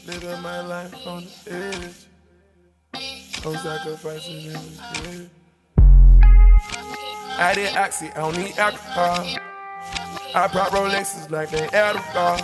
Living 0.06 0.42
my 0.42 0.62
life 0.62 1.08
on 1.08 1.24
the 1.46 1.54
edge. 1.54 2.08
No 3.44 3.54
sacrificing 3.56 4.46
in 4.46 4.54
the 4.54 5.30
I 7.38 7.54
did 7.56 7.76
oxy, 7.76 8.10
I 8.10 8.18
don't 8.18 8.38
need 8.38 8.58
alcohol. 8.58 9.51
I 10.34 10.48
brought 10.48 10.72
Rolexes 10.72 11.30
like 11.30 11.50
they 11.50 11.67
Adderall. 11.67 12.39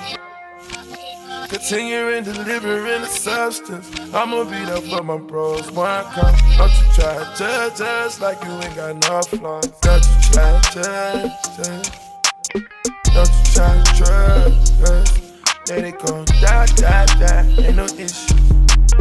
Continuing 1.47 2.25
delivering 2.25 3.01
the 3.01 3.07
substance. 3.07 3.89
I'ma 4.13 4.43
be 4.43 4.65
there 4.65 4.81
for 4.81 5.01
my 5.03 5.17
bros 5.17 5.71
when 5.71 5.87
I 5.87 6.03
come. 6.13 6.35
Don't 6.57 6.69
you 6.69 6.93
try 6.95 7.17
to 7.17 7.37
judge 7.37 7.81
us 7.81 8.19
like 8.19 8.43
you 8.43 8.51
ain't 8.51 8.75
got 8.75 8.95
no 8.97 9.21
flaws. 9.21 9.67
Don't 9.79 10.03
you 10.03 10.33
try 10.33 10.61
to 10.61 10.81
judge 11.53 11.59
us. 11.59 11.91
Don't 13.13 13.31
you 13.31 13.53
try 13.53 13.81
to 13.81 13.95
trust 13.95 14.83
us. 14.83 15.21
Then 15.65 15.81
they 15.83 15.91
gon' 15.93 16.25
die, 16.25 16.65
die, 16.75 17.05
die. 17.05 17.55
Ain't 17.59 17.75
no 17.77 17.85
issue. 17.85 18.35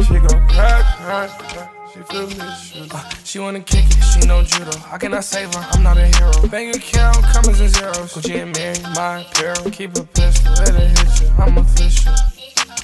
She 0.05 0.13
gon' 0.13 0.47
cry, 0.47 0.81
cry, 0.95 1.27
cry. 1.39 1.76
She 1.97 2.87
uh, 2.91 3.09
she 3.23 3.39
wanna 3.39 3.59
kick 3.59 3.85
it, 3.85 4.03
she 4.03 4.27
know 4.27 4.43
judo. 4.43 4.71
I 4.91 4.97
cannot 4.97 5.23
save 5.23 5.53
her, 5.53 5.67
I'm 5.71 5.81
not 5.81 5.97
a 5.97 6.05
hero. 6.05 6.47
Bank 6.47 6.75
account, 6.75 7.23
commas 7.25 7.59
and 7.59 7.69
zeros. 7.69 8.13
Gucci 8.13 8.41
and 8.41 8.55
Mary, 8.55 8.77
my 8.95 9.21
apparel. 9.21 9.69
Keep 9.71 9.97
a 9.97 10.03
pistol, 10.03 10.53
let 10.53 10.75
it 10.75 10.97
hit 10.97 11.21
you, 11.21 11.27
I'm 11.37 11.57
official. 11.57 12.13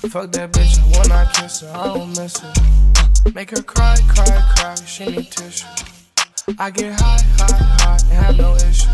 Fuck 0.10 0.32
that 0.32 0.52
bitch, 0.52 0.78
when 0.98 1.12
I 1.12 1.30
kiss 1.32 1.62
her, 1.62 1.72
I 1.76 1.94
don't 1.94 2.10
miss 2.18 2.40
her. 2.40 2.54
Uh, 2.58 3.32
make 3.36 3.52
her 3.52 3.62
cry, 3.62 3.96
cry, 4.08 4.54
cry, 4.58 4.76
she 4.86 5.06
need 5.06 5.32
tissue. 5.32 5.68
I 6.58 6.72
get 6.72 7.00
high, 7.00 7.20
high, 7.38 7.58
high, 7.80 7.98
and 8.10 8.26
have 8.26 8.38
no 8.38 8.56
issues. 8.56 8.88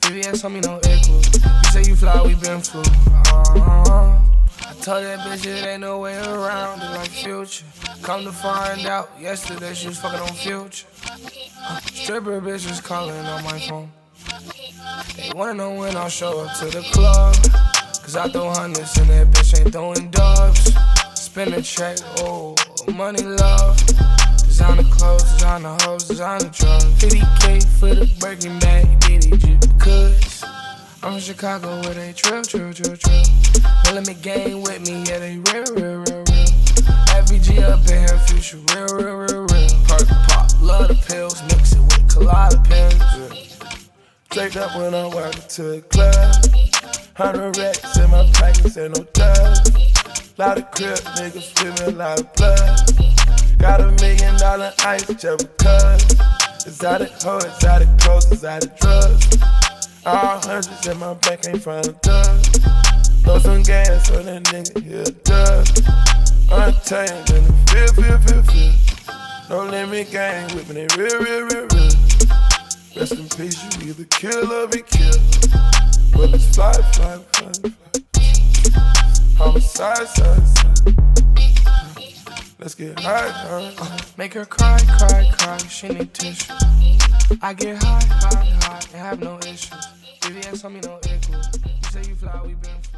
VVS 0.00 0.44
on 0.44 0.54
me, 0.54 0.60
no 0.60 0.78
igloo. 0.78 1.18
You 1.18 1.70
say 1.70 1.82
you 1.84 1.96
fly, 1.96 2.22
we 2.22 2.34
been 2.34 2.60
flew. 2.60 2.80
Uh-huh. 2.80 4.25
Told 4.82 5.04
that 5.04 5.18
bitch 5.20 5.46
it 5.46 5.66
ain't 5.66 5.80
no 5.80 5.98
way 5.98 6.16
around 6.16 6.80
it 6.80 6.90
like 6.90 7.08
future. 7.10 7.64
Come 8.02 8.24
to 8.24 8.32
find 8.32 8.86
out, 8.86 9.10
yesterday 9.20 9.74
she 9.74 9.88
was 9.88 9.98
fucking 9.98 10.20
on 10.20 10.28
future. 10.28 10.86
Uh, 11.62 11.80
stripper 11.80 12.40
bitches 12.40 12.82
calling 12.82 13.16
on 13.16 13.42
my 13.44 13.58
phone. 13.58 13.90
They 15.16 15.32
wanna 15.34 15.54
know 15.54 15.74
when 15.74 15.96
I'll 15.96 16.08
show 16.08 16.40
up 16.40 16.56
to 16.58 16.66
the 16.66 16.82
club. 16.92 17.34
Cause 18.02 18.14
I 18.14 18.28
throw 18.28 18.50
hundreds 18.50 18.96
and 18.98 19.10
that 19.10 19.26
bitch 19.32 19.58
ain't 19.58 19.72
throwing 19.72 20.10
dubs. 20.10 20.72
Spin 21.14 21.52
a 21.54 21.62
check, 21.62 21.98
oh, 22.18 22.54
money 22.94 23.22
love. 23.22 23.76
Designer 24.46 24.84
clothes, 24.84 25.24
designer 25.32 25.76
hoes, 25.80 26.04
designer 26.04 26.48
drugs. 26.50 26.84
50k 26.84 27.64
for 27.78 27.94
the 27.94 28.06
Birkin 28.20 28.58
bag, 28.60 29.00
did 29.00 29.26
it 29.26 29.38
just 29.38 29.76
because. 29.76 30.55
I'm 31.02 31.12
from 31.12 31.20
Chicago 31.20 31.80
where 31.82 31.94
they 31.94 32.12
trill, 32.12 32.42
trill, 32.42 32.72
trill, 32.72 32.96
trill. 32.96 33.22
Let 33.92 34.06
me 34.06 34.14
gang 34.14 34.62
with 34.62 34.80
me, 34.88 35.04
yeah, 35.04 35.18
they 35.18 35.36
real, 35.36 35.64
real, 35.74 35.98
real, 35.98 36.24
real. 36.24 36.46
FVG 37.14 37.62
up 37.62 37.80
in 37.86 38.08
here, 38.08 38.18
future, 38.26 38.58
real, 38.74 38.88
real, 38.96 39.16
real, 39.16 39.46
real. 39.46 39.68
Perk 39.86 40.08
pop, 40.26 40.50
love 40.62 40.88
the 40.88 40.94
pills, 41.06 41.42
mix 41.44 41.72
it 41.72 41.80
with 41.80 42.08
Klonopin. 42.08 42.98
Yeah. 42.98 43.78
Draped 44.30 44.56
up 44.56 44.76
when 44.76 44.94
I 44.94 45.06
walk 45.06 45.34
to 45.48 45.62
the 45.62 45.80
club. 45.82 46.34
Hundred 47.14 47.56
racks 47.58 47.96
in 47.98 48.10
my 48.10 48.30
pockets, 48.32 48.76
ain't 48.76 48.96
no 48.96 49.04
dust. 49.12 50.38
Lot 50.38 50.58
of 50.58 50.70
crib 50.70 50.98
niggas 51.16 51.86
a 51.86 51.90
lot 51.92 52.20
of 52.20 52.32
blood. 52.34 53.58
Got 53.58 53.80
a 53.80 53.92
million 54.02 54.36
dollar 54.38 54.72
ice 54.84 55.06
just 55.06 55.38
because. 55.38 56.02
Exotic 56.66 57.10
hoe, 57.22 57.38
exotic 57.38 57.88
clothes, 57.98 58.32
exotic 58.32 58.76
drugs. 58.78 59.65
All 60.06 60.38
hundreds 60.38 60.86
in 60.86 60.98
my 61.00 61.14
bank 61.14 61.48
ain't 61.48 61.60
from 61.60 61.82
the 61.82 61.92
dust. 62.00 62.62
Throw 63.24 63.38
some 63.40 63.62
gas 63.64 64.08
on 64.12 64.26
that 64.26 64.44
nigga, 64.44 64.80
he 64.80 64.94
a 64.94 65.04
dust. 65.26 65.82
Untamed 66.48 67.30
in 67.30 67.42
the 67.42 67.52
feel, 67.66 67.90
feel, 67.92 68.18
feel, 68.20 68.42
feel. 68.44 68.72
No 69.50 69.68
limit 69.68 70.12
gang 70.12 70.54
with 70.54 70.68
me, 70.68 70.86
they 70.86 70.96
real, 70.96 71.18
real, 71.18 71.42
real, 71.48 71.66
real. 71.74 71.90
Rest 72.94 73.18
in 73.18 73.28
peace, 73.34 73.58
you 73.80 73.88
either 73.88 74.04
kill 74.04 74.52
or 74.52 74.68
be 74.68 74.82
killed. 74.82 75.18
Bullets 76.12 76.54
fly, 76.54 76.72
fly, 76.72 77.18
fly, 77.32 77.52
fly. 77.52 77.72
Homicide, 79.36 80.06
side, 80.06 80.46
side. 80.46 80.68
Side. 80.86 80.96
Let's 82.60 82.76
get 82.76 83.00
high, 83.00 83.28
high, 83.28 83.72
high. 83.76 83.98
Make 84.16 84.34
her 84.34 84.46
cry, 84.46 84.78
cry, 84.98 85.32
cry. 85.36 85.58
She 85.66 85.88
need 85.88 86.14
tissue. 86.14 86.54
I 87.42 87.54
get 87.54 87.82
high, 87.82 88.00
high, 88.08 88.44
high, 88.62 88.80
and 88.92 89.02
have 89.02 89.20
no 89.20 89.38
issues. 89.38 89.70
VVS 90.20 90.64
on 90.64 90.74
me, 90.74 90.80
no 90.80 90.98
igloo. 90.98 91.38
You 91.38 91.90
say 91.90 92.08
you 92.08 92.14
fly, 92.14 92.40
we 92.44 92.54
been. 92.54 92.95